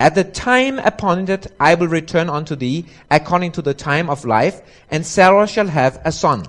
At 0.00 0.14
the 0.14 0.24
time 0.24 0.78
appointed, 0.78 1.46
I 1.60 1.74
will 1.74 1.88
return 1.88 2.28
unto 2.28 2.56
thee 2.56 2.84
according 3.10 3.52
to 3.52 3.62
the 3.62 3.74
time 3.74 4.10
of 4.10 4.24
life, 4.24 4.60
and 4.90 5.04
Sarah 5.06 5.46
shall 5.46 5.68
have 5.68 6.00
a 6.04 6.12
son. 6.12 6.44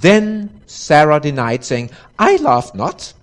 Then 0.00 0.50
Sarah 0.66 1.20
denied, 1.20 1.64
saying, 1.64 1.90
I 2.18 2.36
laughed 2.36 2.74
not, 2.74 3.14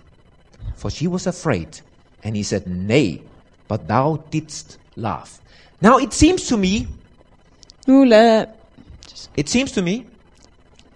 for 0.76 0.90
she 0.90 1.06
was 1.06 1.26
afraid. 1.26 1.80
And 2.24 2.36
he 2.36 2.42
said, 2.42 2.66
Nay, 2.66 3.22
but 3.68 3.88
thou 3.88 4.24
didst 4.30 4.78
laugh. 4.96 5.40
Now 5.80 5.98
it 5.98 6.12
seems 6.12 6.46
to 6.48 6.56
me, 6.56 6.86
it 9.36 9.48
seems 9.48 9.72
to 9.72 9.82
me, 9.82 10.06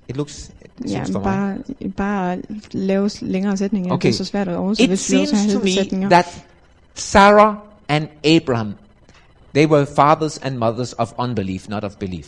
it 0.09 0.17
looks, 0.17 0.51
it 0.61 0.71
ja, 0.87 1.05
seems 1.05 1.11
for 1.11 1.19
me, 1.19 1.25
bare, 1.25 1.59
bare 1.97 2.43
lave 2.73 3.11
længere 3.21 3.57
sætninger. 3.57 3.93
Okay. 3.93 4.09
Det 4.09 4.15
er 4.15 4.17
så 4.17 4.25
svært 4.25 4.49
at 4.49 4.57
oversætte, 4.57 4.85
it 4.85 4.91
hvis 4.91 5.13
vi 5.13 5.17
også 5.21 5.37
seems 5.37 5.53
har 5.53 5.59
to 5.59 5.65
me 5.65 5.73
sætninger. 5.73 6.09
that 6.09 6.45
Sarah 6.97 7.55
and 7.89 8.07
Abraham, 8.25 8.75
they 9.55 9.67
were 9.67 9.85
fathers 9.97 10.39
and 10.43 10.59
mothers 10.59 10.93
of 10.93 11.13
unbelief, 11.19 11.69
not 11.69 11.85
of 11.85 11.97
belief. 11.97 12.27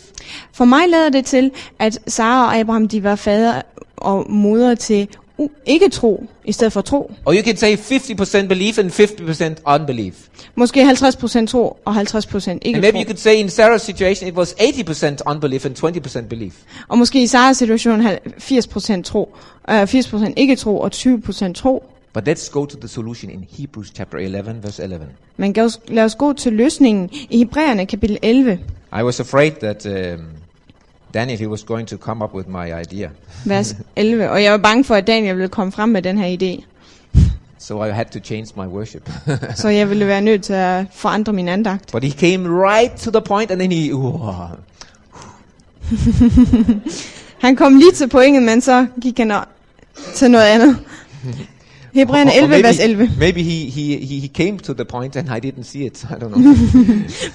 For 0.52 0.64
mig 0.64 0.88
lader 0.88 1.08
det 1.10 1.24
til, 1.24 1.50
at 1.78 1.98
Sara 2.06 2.46
og 2.46 2.56
Abraham, 2.56 2.88
de 2.88 3.02
var 3.04 3.14
fader 3.16 3.62
og 3.96 4.30
moder 4.30 4.74
til 4.74 5.08
u- 5.40 5.48
ikke 5.66 5.88
tro, 5.88 6.26
i 6.44 6.52
stedet 6.52 6.72
for 6.72 6.80
tro. 6.80 7.12
Or 7.24 7.32
you 7.32 7.42
can 7.42 7.56
say 7.56 7.76
50% 7.76 8.46
belief 8.48 8.78
and 8.78 8.90
50% 8.90 9.74
unbelief. 9.74 10.14
Måske 10.54 10.82
50% 10.90 11.46
tro 11.46 11.76
og 11.84 11.96
50% 11.96 12.50
ikke 12.62 12.76
And 12.76 12.80
maybe 12.80 12.96
you 12.98 13.02
tro. 13.04 13.06
could 13.06 13.16
say 13.16 13.34
in 13.36 13.46
Sarah's 13.48 13.78
situation 13.78 14.28
it 14.28 14.34
was 14.34 14.52
80% 14.60 15.16
unbelief 15.30 15.64
and 15.66 15.74
20% 16.22 16.28
belief. 16.28 16.54
Og 16.88 16.98
måske 16.98 17.22
i 17.22 17.26
Saras 17.26 17.56
situation 17.56 18.00
havde 18.00 18.18
80% 18.38 19.02
tro, 19.02 19.34
øh, 19.70 19.82
80% 19.82 20.32
ikke 20.36 20.56
tro 20.56 20.80
og 20.80 20.90
20% 20.94 21.52
tro. 21.54 21.84
But 22.18 22.26
let's 22.26 22.48
go 22.48 22.66
to 22.66 22.76
the 22.76 22.88
solution 22.88 23.30
in 23.30 23.46
Hebrews 23.58 23.92
chapter 23.94 24.18
11 24.18 24.62
verse 24.62 24.84
11. 24.84 25.06
Men 25.36 25.54
lad 25.88 26.04
os, 26.04 26.14
gå 26.14 26.32
til 26.32 26.52
løsningen 26.52 27.10
i 27.30 27.38
Hebræerne 27.38 27.86
kapitel 27.86 28.18
11, 28.22 28.58
I 29.00 29.02
was 29.02 29.20
afraid 29.20 29.52
that 29.52 29.86
um, 29.86 30.24
Daniel 31.14 31.38
he 31.38 31.48
was 31.48 31.62
going 31.62 31.88
to 31.88 31.96
come 31.96 32.24
up 32.24 32.34
with 32.34 32.48
my 32.48 32.82
idea. 32.82 33.08
vers 33.46 33.76
11. 33.96 34.30
Og 34.30 34.42
jeg 34.42 34.52
var 34.52 34.58
bange 34.58 34.84
for, 34.84 34.94
at 34.94 35.06
Daniel 35.06 35.36
ville 35.36 35.48
komme 35.48 35.72
frem 35.72 35.88
med 35.88 36.02
den 36.02 36.18
her 36.18 36.36
idé. 36.36 36.64
So 37.58 37.84
I 37.84 37.90
had 37.90 38.06
to 38.06 38.18
change 38.24 38.46
my 38.56 38.66
worship. 38.66 39.10
Så 39.54 39.68
jeg 39.68 39.90
ville 39.90 40.06
være 40.06 40.20
nødt 40.20 40.42
til 40.42 40.52
at 40.52 40.84
forandre 40.92 41.32
min 41.32 41.48
andagt. 41.48 41.92
but 41.92 42.04
he 42.04 42.10
came 42.10 42.48
right 42.48 42.96
to 42.96 43.10
the 43.10 43.20
point, 43.20 43.50
and 43.50 43.60
then 43.60 43.72
he. 43.72 43.94
Ooh, 43.94 44.34
Han 47.44 47.56
kom 47.56 47.76
lige 47.76 47.92
til 47.92 48.08
pointet, 48.08 48.42
men 48.42 48.60
så 48.60 48.86
gik 49.02 49.18
han 49.18 49.32
til 50.14 50.30
noget 50.30 50.44
andet. 50.44 50.78
Or 51.96 52.00
11, 52.00 52.50
maybe, 52.50 52.62
vers 52.62 52.78
11. 52.78 53.10
Maybe 53.18 53.42
he, 53.42 53.70
he, 53.70 53.96
he, 53.96 54.20
he 54.20 54.28
came 54.28 54.58
to 54.58 54.74
the 54.74 54.84
point 54.84 55.16
and 55.16 55.30
I 55.30 55.40
didn't 55.40 55.64
see 55.64 55.86
it. 55.86 56.04
I 56.04 56.14
don't 56.14 56.32
know. 56.32 56.54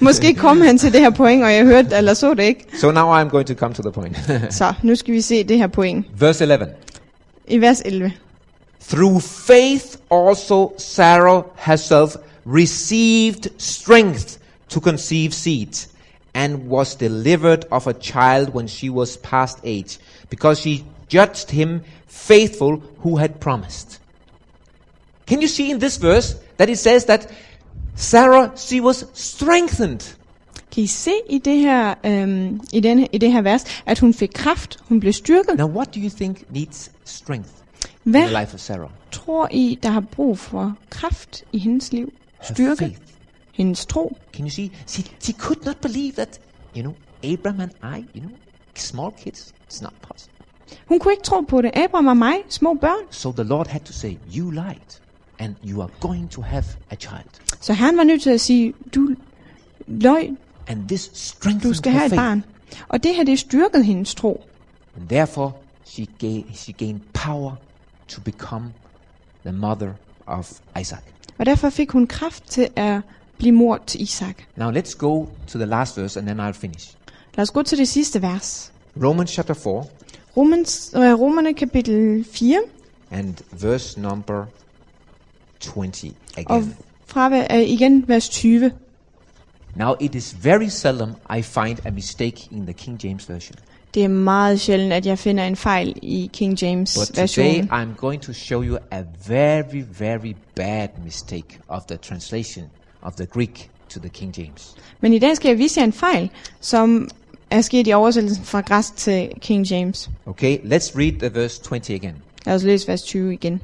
Måske 0.00 0.34
kom 0.34 0.60
han 0.60 0.78
til 0.78 0.92
det 0.92 1.00
her 1.00 1.10
point, 1.10 1.44
og 1.44 1.52
jeg 1.52 1.64
hørte 1.64 1.96
eller 1.96 2.14
så 2.14 2.34
det 2.34 2.42
ikke. 2.42 2.66
so 2.78 2.90
now 2.90 3.22
I'm 3.22 3.28
going 3.28 3.46
to 3.46 3.54
come 3.54 3.74
to 3.74 3.82
the 3.82 3.92
point. 3.92 4.16
Så 4.54 4.74
nu 4.82 4.94
skal 4.94 5.14
vi 5.14 5.20
se 5.20 5.44
det 5.44 5.58
her 5.58 5.66
point. 5.66 6.06
Verse 6.18 6.44
11. 6.44 6.66
I 7.48 7.58
vers 7.58 7.82
11. 7.84 8.12
Through 8.88 9.22
faith 9.22 9.84
also 10.10 10.72
Sarah 10.78 11.42
herself 11.56 12.16
received 12.46 13.48
strength 13.58 14.38
to 14.68 14.80
conceive 14.80 15.32
seed 15.32 15.88
and 16.34 16.68
was 16.68 16.94
delivered 16.94 17.64
of 17.70 17.86
a 17.86 17.92
child 17.92 18.54
when 18.54 18.68
she 18.68 18.90
was 18.90 19.16
past 19.16 19.58
age 19.64 19.98
because 20.30 20.60
she 20.60 20.84
judged 21.08 21.50
him 21.50 21.80
faithful 22.06 22.82
who 22.98 23.16
had 23.16 23.40
promised. 23.40 24.00
Can 25.26 25.42
you 25.42 25.48
see 25.48 25.70
in 25.70 25.80
this 25.80 26.02
verse 26.02 26.36
that 26.58 26.68
it 26.68 26.78
says 26.78 27.04
that 27.04 27.28
Sarah 27.96 28.50
she 28.56 28.80
was 28.80 29.06
strengthened 29.14 30.16
Kan 30.74 30.84
I 30.84 30.86
se 30.86 31.12
i 31.30 31.38
det 31.38 31.58
her, 31.58 31.94
øhm, 32.04 32.60
i, 32.72 32.80
den, 32.80 33.08
i 33.12 33.18
det 33.18 33.32
her 33.32 33.42
vers, 33.42 33.64
at 33.86 33.98
hun 33.98 34.14
fik 34.14 34.30
kraft, 34.34 34.78
hun 34.88 35.00
blev 35.00 35.12
styrket? 35.12 35.56
Now, 35.58 35.68
what 35.68 35.94
do 35.94 36.00
you 36.00 36.08
think 36.08 36.44
needs 36.50 36.90
strength 37.04 37.50
in 38.06 38.12
the 38.12 38.40
life 38.40 38.54
of 38.54 38.60
Sarah? 38.60 38.90
tror 39.10 39.48
I, 39.50 39.78
der 39.82 39.88
har 39.90 40.00
brug 40.00 40.38
for 40.38 40.76
kraft 40.90 41.44
i 41.52 41.58
hendes 41.58 41.92
liv? 41.92 42.12
Her 42.40 42.54
Styrke? 42.54 42.84
faith. 42.84 43.00
Hendes 43.52 43.86
tro? 43.86 44.16
Can 44.32 44.44
you 44.44 44.50
see? 44.50 44.72
She, 44.86 45.02
she 45.20 45.32
could 45.32 45.64
not 45.64 45.80
believe 45.80 46.12
that, 46.12 46.40
you 46.76 46.82
know, 46.82 46.94
Abraham 47.22 47.60
and 47.60 47.98
I, 47.98 48.04
you 48.14 48.20
know, 48.20 48.36
small 48.74 49.10
kids, 49.10 49.54
it's 49.70 49.82
not 49.82 49.92
possible. 50.02 50.34
Hun 50.88 50.98
kunne 50.98 51.12
ikke 51.12 51.24
tro 51.24 51.40
på 51.40 51.62
det. 51.62 51.70
Abraham 51.74 52.06
og 52.06 52.16
mig, 52.16 52.36
små 52.48 52.74
børn. 52.74 53.04
So 53.10 53.32
the 53.32 53.44
Lord 53.44 53.66
had 53.66 53.80
to 53.80 53.92
say, 53.92 54.16
You 54.36 54.50
lied, 54.50 55.00
and 55.38 55.54
you 55.64 55.82
are 55.82 55.90
going 56.00 56.30
to 56.30 56.42
have 56.42 56.64
a 56.90 56.94
child. 56.94 57.58
Så 57.60 57.72
han 57.72 57.96
var 57.96 58.04
nødt 58.04 58.22
til 58.22 58.30
at 58.30 58.40
sige, 58.40 58.74
du 58.94 59.08
løg, 59.86 60.30
And 60.66 60.88
this 60.88 61.08
du 61.08 61.14
strengthened 61.14 61.74
skal 61.74 61.92
her 61.92 61.98
have 61.98 62.12
et 62.12 62.16
barn. 62.16 62.44
Og 62.88 63.02
det 63.02 63.14
her, 63.14 63.24
det 63.24 63.38
styrkede 63.38 63.84
hendes 63.84 64.14
tro. 64.14 64.44
And 64.96 65.08
therefore, 65.08 65.52
she, 65.84 66.06
gave, 66.18 66.44
she 66.54 66.72
gained 66.72 67.00
power 67.12 67.52
to 68.08 68.20
become 68.20 68.72
the 69.44 69.52
mother 69.52 69.92
of 70.26 70.52
Isaac. 70.80 71.02
Og 71.38 71.46
derfor 71.46 71.70
fik 71.70 71.90
hun 71.90 72.06
kraft 72.06 72.44
til 72.46 72.68
at 72.76 73.00
blive 73.38 73.52
mor 73.52 73.78
til 73.86 74.02
Isak. 74.02 74.42
Now 74.56 74.70
let's 74.70 74.96
go 74.96 75.26
to 75.46 75.58
the 75.58 75.66
last 75.66 75.98
verse, 75.98 76.20
and 76.20 76.28
then 76.28 76.40
I'll 76.40 76.60
finish. 76.60 76.96
Lad 77.36 77.42
os 77.42 77.50
gå 77.50 77.62
til 77.62 77.78
det 77.78 77.88
sidste 77.88 78.22
vers. 78.22 78.72
Romans 79.02 79.30
chapter 79.30 79.54
4 79.54 79.84
Romans, 80.36 80.92
øh, 80.96 81.20
Romerne 81.20 81.54
kapitel 81.54 82.24
4, 82.32 82.62
and 83.10 83.34
verse 83.52 84.00
number 84.00 84.46
20 85.72 86.12
og 86.36 86.40
again. 86.40 86.76
fra 87.06 87.56
øh, 87.56 87.62
igen 87.62 88.04
vers 88.08 88.28
20. 88.28 88.70
Now, 89.76 89.94
it 90.00 90.14
is 90.14 90.36
very 90.42 90.68
seldom 90.68 91.10
I 91.38 91.42
find 91.42 91.86
a 91.86 91.90
mistake 91.90 92.48
in 92.50 92.62
the 92.62 92.72
King 92.72 93.04
James 93.04 93.28
Version. 93.28 93.56
Det 93.94 94.04
er 94.04 94.08
meget 94.08 94.60
sjældent, 94.60 94.92
at 94.92 95.06
jeg 95.06 95.18
finder 95.18 95.44
en 95.44 95.56
fejl 95.56 95.94
i 96.02 96.30
King 96.32 96.62
James 96.62 96.98
But 96.98 97.06
today 97.06 97.60
version. 97.60 97.70
I'm 97.70 97.96
going 97.96 98.22
to 98.22 98.32
show 98.32 98.62
you 98.62 98.78
a 98.90 99.02
very, 99.26 99.84
very 99.98 100.34
bad 100.56 100.88
mistake 101.04 101.60
of 101.68 101.82
the 101.82 101.96
translation 101.96 102.64
of 103.02 103.12
the 103.12 103.26
Greek 103.26 103.70
to 103.88 104.00
the 104.00 104.08
King 104.08 104.38
James. 104.38 104.74
Men 105.00 105.12
i 105.12 105.18
dag 105.18 105.36
skal 105.36 105.48
jeg 105.48 105.58
vise 105.58 105.80
jer 105.80 105.84
en 105.84 105.92
fejl, 105.92 106.30
som 106.60 107.08
er 107.50 107.60
sket 107.60 107.86
i 107.86 107.92
oversættelsen 107.92 108.44
fra 108.44 108.60
græsk 108.60 108.96
til 108.96 109.30
King 109.40 109.70
James. 109.70 110.10
Okay, 110.26 110.58
let's 110.58 110.98
read 110.98 111.12
the 111.12 111.34
verse 111.34 111.62
20 111.62 111.94
again. 111.94 112.14
Lad 112.46 112.54
os 112.54 112.62
læse 112.62 112.88
vers 112.88 113.02
20 113.02 113.34
igen. 113.34 113.60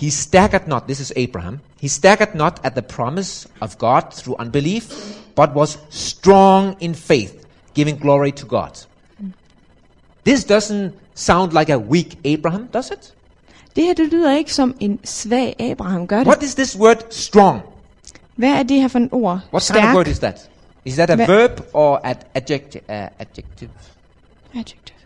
He 0.00 0.08
staggered 0.08 0.66
not, 0.66 0.88
this 0.88 0.98
is 1.00 1.12
Abraham, 1.14 1.60
he 1.78 1.88
staggered 1.88 2.34
not 2.34 2.60
at 2.64 2.74
the 2.74 2.82
promise 2.82 3.46
of 3.60 3.76
God 3.78 4.14
through 4.14 4.36
unbelief, 4.38 4.84
but 5.34 5.54
was 5.54 5.78
strong 5.90 6.76
in 6.80 6.94
faith, 6.94 7.46
giving 7.74 7.98
glory 7.98 8.32
to 8.32 8.46
God. 8.46 8.78
This 10.24 10.44
doesn't 10.44 10.92
sound 11.14 11.52
like 11.52 11.68
a 11.68 11.78
weak 11.78 12.18
Abraham, 12.24 12.68
does 12.72 12.90
it? 12.90 13.14
Det 13.76 13.84
her, 13.84 13.94
det 13.94 14.12
lyder 14.12 14.36
ikke 14.36 14.54
som 14.54 14.74
en 14.80 14.98
svag 15.04 15.56
Abraham, 15.58 16.06
gør 16.06 16.18
det? 16.18 16.26
What 16.26 16.42
is 16.42 16.54
this 16.54 16.78
word 16.78 17.04
strong? 17.10 17.60
Hvad 18.36 18.50
er 18.50 18.62
det 18.62 18.80
her 18.80 18.88
for 18.88 18.98
en 18.98 19.08
ord? 19.12 19.38
What 19.52 19.70
kind 19.72 19.86
of 19.86 19.94
word 19.94 20.06
is 20.06 20.18
that? 20.18 20.50
Is 20.84 20.94
that 20.94 21.10
a 21.10 21.14
Hva- 21.14 21.30
verb 21.30 21.60
or 21.72 22.00
an 22.04 22.16
adjective? 22.34 22.82
Uh, 22.88 22.94
adjective? 23.18 23.70
Adjective. 24.54 24.99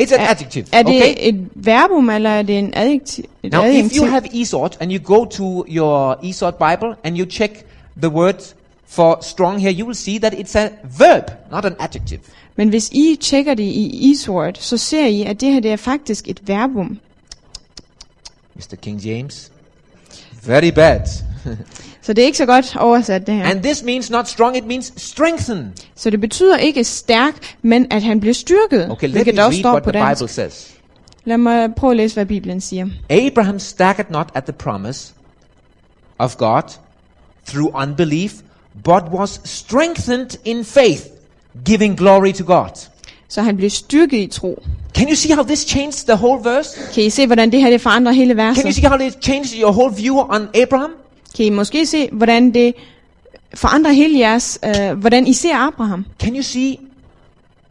It's 0.00 0.12
an 0.14 0.20
Er- 0.20 0.30
adjective. 0.30 0.66
Er 0.72 0.82
det 0.82 0.96
okay. 0.96 1.14
et 1.18 1.48
verbum, 1.54 2.10
eller 2.10 2.30
er 2.30 2.42
det 2.42 2.58
en 2.58 2.72
adjektiv? 2.76 3.24
Et 3.42 3.52
Now, 3.52 3.64
if 3.64 3.96
you 3.96 4.04
have 4.06 4.40
Esort 4.42 4.76
and 4.80 4.92
you 4.92 4.98
go 5.04 5.24
to 5.24 5.64
your 5.68 6.16
Esort 6.24 6.54
Bible 6.54 6.94
and 7.04 7.16
you 7.18 7.26
check 7.30 7.64
the 8.02 8.08
word 8.08 8.54
for 8.86 9.18
strong 9.22 9.60
here, 9.60 9.72
you 9.72 9.86
will 9.86 9.96
see 9.96 10.18
that 10.18 10.34
it's 10.34 10.58
a 10.58 10.68
verb, 10.98 11.24
not 11.52 11.64
an 11.64 11.74
adjective. 11.78 12.20
Men 12.56 12.68
hvis 12.68 12.88
I 12.92 13.16
tjekker 13.20 13.54
det 13.54 13.62
i 13.62 14.08
Eastword, 14.10 14.54
så 14.58 14.76
ser 14.76 15.06
I, 15.06 15.22
at 15.22 15.40
det 15.40 15.52
her 15.52 15.60
det 15.60 15.72
er 15.72 15.76
faktisk 15.76 16.28
et 16.28 16.48
verbum. 16.48 16.98
Mr. 18.54 18.76
King 18.82 19.00
James. 19.00 19.52
Very 20.46 20.68
bad. 20.70 21.00
Så 22.02 22.12
det 22.12 22.22
er 22.22 22.26
ikke 22.26 22.38
så 22.38 22.46
godt 22.46 22.76
oversat 22.76 23.26
det 23.26 23.34
her. 23.34 23.44
and 23.44 23.62
this 23.62 23.82
means 23.82 24.10
not 24.10 24.28
strong, 24.28 24.56
it 24.56 24.66
means 24.66 24.92
strengthen. 24.96 25.72
Så 25.94 26.10
det 26.10 26.20
betyder 26.20 26.56
ikke 26.56 26.84
stærk, 26.84 27.56
men 27.62 27.86
at 27.90 28.02
han 28.02 28.20
bliver 28.20 28.34
styrket. 28.34 28.90
Okay, 28.90 29.08
let 29.08 29.26
me 29.26 29.42
read 29.42 29.64
what 29.64 29.82
the 29.82 29.92
dansk. 29.92 30.20
Bible 30.20 30.28
says. 30.32 30.70
Lad 31.24 31.38
mig 31.38 31.74
prøve 31.74 31.90
at 31.90 31.96
læse, 31.96 32.14
hvad 32.14 32.26
Bibelen 32.26 32.60
siger. 32.60 32.86
Abraham 33.10 33.58
staggered 33.58 34.10
not 34.10 34.28
at 34.34 34.44
the 34.44 34.52
promise 34.52 35.12
of 36.18 36.36
God 36.36 36.62
through 37.46 37.82
unbelief, 37.82 38.32
but 38.84 39.02
was 39.12 39.40
strengthened 39.44 40.30
in 40.44 40.64
faith, 40.64 41.02
giving 41.64 41.96
glory 41.98 42.32
to 42.32 42.44
God. 42.44 42.88
Så 43.28 43.42
han 43.42 43.56
blev 43.56 43.70
styrket 43.70 44.18
i 44.18 44.26
tro. 44.26 44.62
Can 44.94 45.08
you 45.08 45.14
see 45.14 45.34
how 45.34 45.44
this 45.44 45.60
changed 45.60 46.06
the 46.06 46.16
whole 46.16 46.44
verse? 46.44 46.80
Kan 46.94 47.04
I 47.04 47.10
se, 47.10 47.26
hvordan 47.26 47.52
det 47.52 47.60
her 47.60 47.70
det 47.70 47.80
forandrer 47.80 48.12
hele 48.12 48.34
Can 48.34 48.38
you 48.38 48.46
verset? 48.48 48.74
see 48.74 48.88
how 48.88 48.98
it 48.98 49.24
changed 49.24 49.60
your 49.60 49.72
whole 49.72 49.94
view 49.96 50.18
on 50.18 50.48
Abraham? 50.54 50.90
Kan 51.36 51.44
I 51.46 51.50
måske 51.50 51.86
se, 51.86 52.08
hvordan 52.12 52.54
det 52.54 52.74
forandrer 53.54 53.92
hele 53.92 54.18
jeres, 54.18 54.58
øh, 54.64 54.98
hvordan 54.98 55.26
I 55.26 55.32
ser 55.32 55.56
Abraham? 55.56 56.06
Can 56.20 56.36
you 56.36 56.42
see 56.42 56.76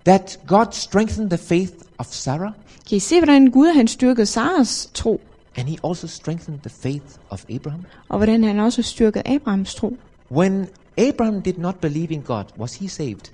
that 0.06 0.40
God 0.48 0.66
strengthened 0.72 1.30
the 1.30 1.38
faith 1.38 1.72
of 1.98 2.06
Sarah? 2.10 2.52
Kan 2.90 2.96
I 2.96 3.00
se, 3.00 3.20
hvordan 3.20 3.52
Gud 3.52 3.68
han 3.68 3.88
styrkede 3.88 4.26
Saras 4.26 4.90
tro? 4.94 5.22
And 5.58 5.68
he 5.68 5.78
also 5.84 6.08
strengthened 6.08 6.60
the 6.60 6.70
faith 6.82 7.06
of 7.30 7.44
Abraham? 7.56 7.86
Og 8.10 8.18
hvordan 8.18 8.44
han 8.44 8.60
også 8.60 8.82
styrkede 8.82 9.28
Abrahams 9.28 9.76
tro? 9.76 9.98
When 10.32 10.68
Abraham 10.98 11.42
did 11.42 11.54
not 11.58 11.76
believe 11.82 12.12
in 12.14 12.22
God, 12.22 12.44
was 12.60 12.76
he 12.76 12.88
saved? 12.88 13.32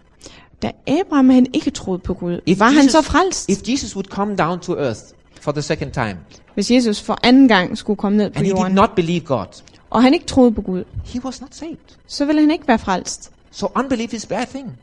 Da 0.61 0.71
Abraham 0.87 1.29
han 1.29 1.47
ikke 1.53 1.71
troede 1.71 1.99
på 1.99 2.13
Gud, 2.13 2.39
If 2.45 2.59
var 2.59 2.69
han 2.69 2.83
Jesus- 2.85 2.91
så 2.91 3.01
frelst? 3.01 3.49
If 3.49 3.57
Jesus 3.69 3.95
would 3.95 4.05
come 4.05 4.35
down 4.35 4.59
to 4.59 4.73
earth 4.77 4.99
for 5.41 5.51
the 5.51 5.61
second 5.61 5.91
time 5.91 6.17
Hvis 6.53 6.71
Jesus 6.71 7.01
for 7.01 7.17
anden 7.23 7.47
gang 7.47 7.77
skulle 7.77 7.97
komme 7.97 8.17
ned 8.17 8.29
på 8.29 8.37
and 8.37 8.45
he 8.45 8.51
did 8.51 8.57
jorden, 8.59 8.73
not 8.75 8.89
believe 8.95 9.19
God, 9.19 9.45
og 9.89 10.03
han 10.03 10.13
ikke 10.13 10.25
troede 10.25 10.51
på 10.51 10.61
Gud, 10.61 10.83
he 11.05 11.25
was 11.25 11.41
not 11.41 11.55
saved. 11.55 11.77
så 12.07 12.25
ville 12.25 12.41
han 12.41 12.51
ikke 12.51 12.67
være 12.67 12.79
frelst. 12.79 13.31
So 13.51 13.67
unbelief 13.75 14.13
is 14.13 14.23
a 14.25 14.27
bad 14.27 14.45
thing. 14.47 14.77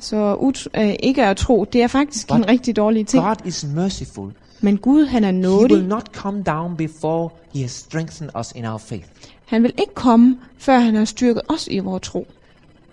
Så 0.00 0.34
ut- 0.40 0.80
øh, 0.80 0.94
ikke 1.02 1.24
at 1.26 1.36
tro, 1.36 1.64
det 1.72 1.82
er 1.82 1.86
faktisk 1.86 2.28
But 2.28 2.36
en 2.36 2.48
rigtig 2.48 2.76
dårlig 2.76 3.06
ting. 3.06 3.24
God 3.24 3.36
is 3.46 3.66
merciful. 3.74 4.32
Men 4.60 4.78
Gud 4.78 5.04
han 5.06 5.24
er 5.24 5.32
He 5.32 5.34
will 5.48 5.70
nådig. 5.70 5.82
not 5.86 6.06
come 6.14 6.42
down 6.42 6.76
before 6.76 7.28
he 7.54 7.60
has 7.62 7.70
strengthened 7.70 8.30
us 8.40 8.52
in 8.56 8.64
our 8.66 8.78
faith. 8.78 9.06
Han 9.46 9.62
vil 9.62 9.72
ikke 9.78 9.94
komme, 9.94 10.38
før 10.58 10.78
han 10.78 10.94
har 10.94 11.04
styrket 11.04 11.42
os 11.48 11.68
i 11.70 11.78
vores 11.78 12.02
tro. 12.02 12.26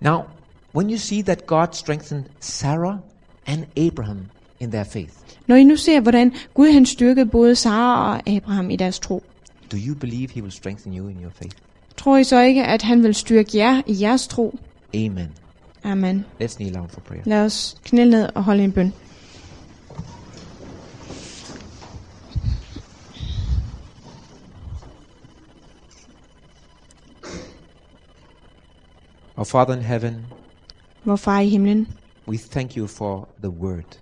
Now, 0.01 0.21
when 0.75 0.89
you 0.91 0.97
see 0.97 1.21
that 1.23 1.45
God 1.47 1.67
strengthened 1.71 2.23
Sarah 2.39 2.95
and 3.45 3.63
Abraham 3.77 4.17
in 4.59 4.71
their 4.71 4.83
faith, 4.83 5.11
Når 5.47 5.55
I 5.55 5.63
nu 5.63 5.75
ser, 5.75 5.99
hvordan 5.99 6.33
Gud 6.53 6.71
han 6.71 6.85
styrkede 6.85 7.25
både 7.25 7.55
Sara 7.55 8.13
og 8.15 8.29
Abraham 8.29 8.69
i 8.69 8.75
deres 8.75 8.99
tro, 8.99 9.23
do 9.71 9.77
you 9.77 9.95
believe 9.95 10.31
he 10.33 10.41
will 10.41 10.51
strengthen 10.51 10.93
you 10.93 11.07
in 11.07 11.21
your 11.21 11.31
faith? 11.31 11.55
tror 11.97 12.17
I 12.17 12.23
så 12.23 12.39
ikke, 12.41 12.63
at 12.63 12.81
han 12.81 13.03
vil 13.03 13.13
styrke 13.15 13.57
jer 13.57 13.81
i 13.87 14.01
jeres 14.01 14.27
tro? 14.27 14.57
Amen. 14.95 15.31
Amen. 15.83 16.25
Let's 16.43 16.55
kneel 16.55 16.73
down 16.73 16.89
for 16.89 16.99
prayer. 17.01 17.21
Lad 17.25 17.45
os 17.45 17.77
knæle 17.83 18.09
ned 18.09 18.29
og 18.35 18.43
holde 18.43 18.63
en 18.63 18.71
bøn. 18.71 18.93
Our 29.37 29.45
Father 29.45 29.73
in 29.73 29.81
heaven, 29.81 30.25
Vor 31.05 31.15
far 31.15 31.39
i 31.39 31.49
himlen, 31.49 31.87
we 32.27 32.37
thank 32.37 32.75
you 32.77 32.87
for 32.87 33.27
the 33.41 33.49
word. 33.49 33.99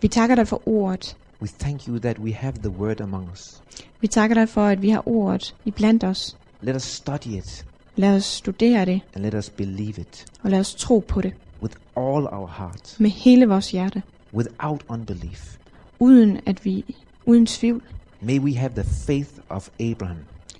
vi 0.00 0.08
takker 0.08 0.34
dig 0.36 0.48
for 0.48 0.68
ordet. 0.68 1.16
We 1.40 1.48
thank 1.48 1.88
you 1.88 1.98
that 1.98 2.18
we 2.18 2.32
have 2.32 2.52
the 2.62 2.70
word 2.70 3.00
among 3.00 3.28
us. 3.32 3.62
Vi 4.00 4.06
takker 4.06 4.34
dig 4.34 4.48
for, 4.48 4.60
at 4.66 4.82
vi 4.82 4.90
har 4.90 5.08
ordet 5.08 5.56
i 5.64 5.70
blandt 5.70 6.04
os. 6.04 6.36
Let 6.60 6.76
us 6.76 6.82
study 6.82 7.26
it 7.26 7.66
Lad 7.96 8.16
os 8.16 8.24
studere 8.24 8.84
det, 8.84 9.00
and 9.14 9.24
let 9.24 9.34
us 9.34 9.50
believe 9.50 9.98
it 10.00 10.26
og 10.42 10.50
lad 10.50 10.60
os 10.60 10.74
tro 10.74 11.04
på 11.08 11.20
det 11.20 11.32
with 11.62 11.76
all 11.96 12.26
our 12.32 12.46
heart, 12.58 12.96
med 12.98 13.10
hele 13.10 13.46
vores 13.48 13.70
hjerte, 13.70 14.02
without 14.34 14.84
unbelief. 14.88 15.56
uden 15.98 16.38
at 16.46 16.64
vi, 16.64 16.96
uden 17.26 17.46
tvivl, 17.46 17.82
May 18.20 18.38
we 18.38 18.54
have 18.56 18.72
the 18.74 18.84
faith 19.06 19.30
of 19.48 19.68
Abraham 19.80 20.16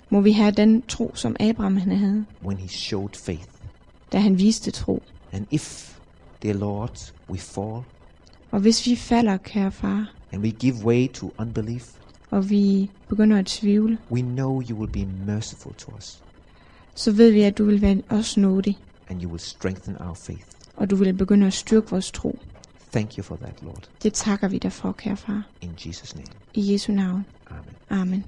må 0.09 0.21
vi 0.21 0.31
have 0.31 0.51
den 0.51 0.81
tro, 0.81 1.11
som 1.15 1.35
Abraham 1.39 1.77
han 1.77 1.91
havde, 1.91 2.25
when 2.45 2.57
he 2.57 2.67
showed 2.67 3.09
faith. 3.25 3.47
da 4.11 4.17
han 4.19 4.37
viste 4.39 4.71
tro. 4.71 5.01
And 5.31 5.45
if, 5.51 5.97
dear 6.43 6.53
Lord, 6.53 7.13
we 7.29 7.37
fall 7.37 7.83
Og 8.51 8.59
hvis 8.59 8.85
vi 8.87 8.95
falder, 8.95 9.37
kære 9.37 9.71
far, 9.71 10.13
and 10.31 10.41
we 10.43 10.51
give 10.51 10.75
way 10.85 11.07
to 11.13 11.31
unbelief, 11.39 11.87
og 12.31 12.49
vi 12.49 12.89
begynder 13.09 13.37
at 13.37 13.45
tvivle, 13.45 13.97
we 14.11 14.21
know 14.21 14.61
you 14.69 14.77
will 14.77 14.91
be 14.91 15.05
merciful 15.25 15.73
to 15.73 15.91
us 15.97 16.23
så 16.95 17.11
ved 17.11 17.31
vi, 17.31 17.41
at 17.41 17.57
du 17.57 17.65
vil 17.65 17.81
være 17.81 18.01
os 18.09 18.37
nådig, 18.37 18.77
and 19.09 19.23
you 19.23 19.29
will 19.29 19.39
strengthen 19.39 19.95
our 19.99 20.13
faith. 20.13 20.45
og 20.75 20.89
du 20.89 20.95
vil 20.95 21.13
begynde 21.13 21.47
at 21.47 21.53
styrke 21.53 21.89
vores 21.89 22.11
tro. 22.11 22.39
Thank 22.91 23.17
you 23.17 23.23
for 23.23 23.35
that, 23.35 23.61
Lord. 23.61 23.89
Det 24.03 24.13
takker 24.13 24.47
vi 24.47 24.57
dig 24.57 24.71
for, 24.71 24.91
kære 24.91 25.17
far. 25.17 25.43
In 25.61 25.71
Jesus' 25.79 26.15
name. 26.15 26.27
I 26.53 26.73
Jesu 26.73 26.91
navn. 26.91 27.25
Amen. 27.49 28.01
Amen. 28.01 28.25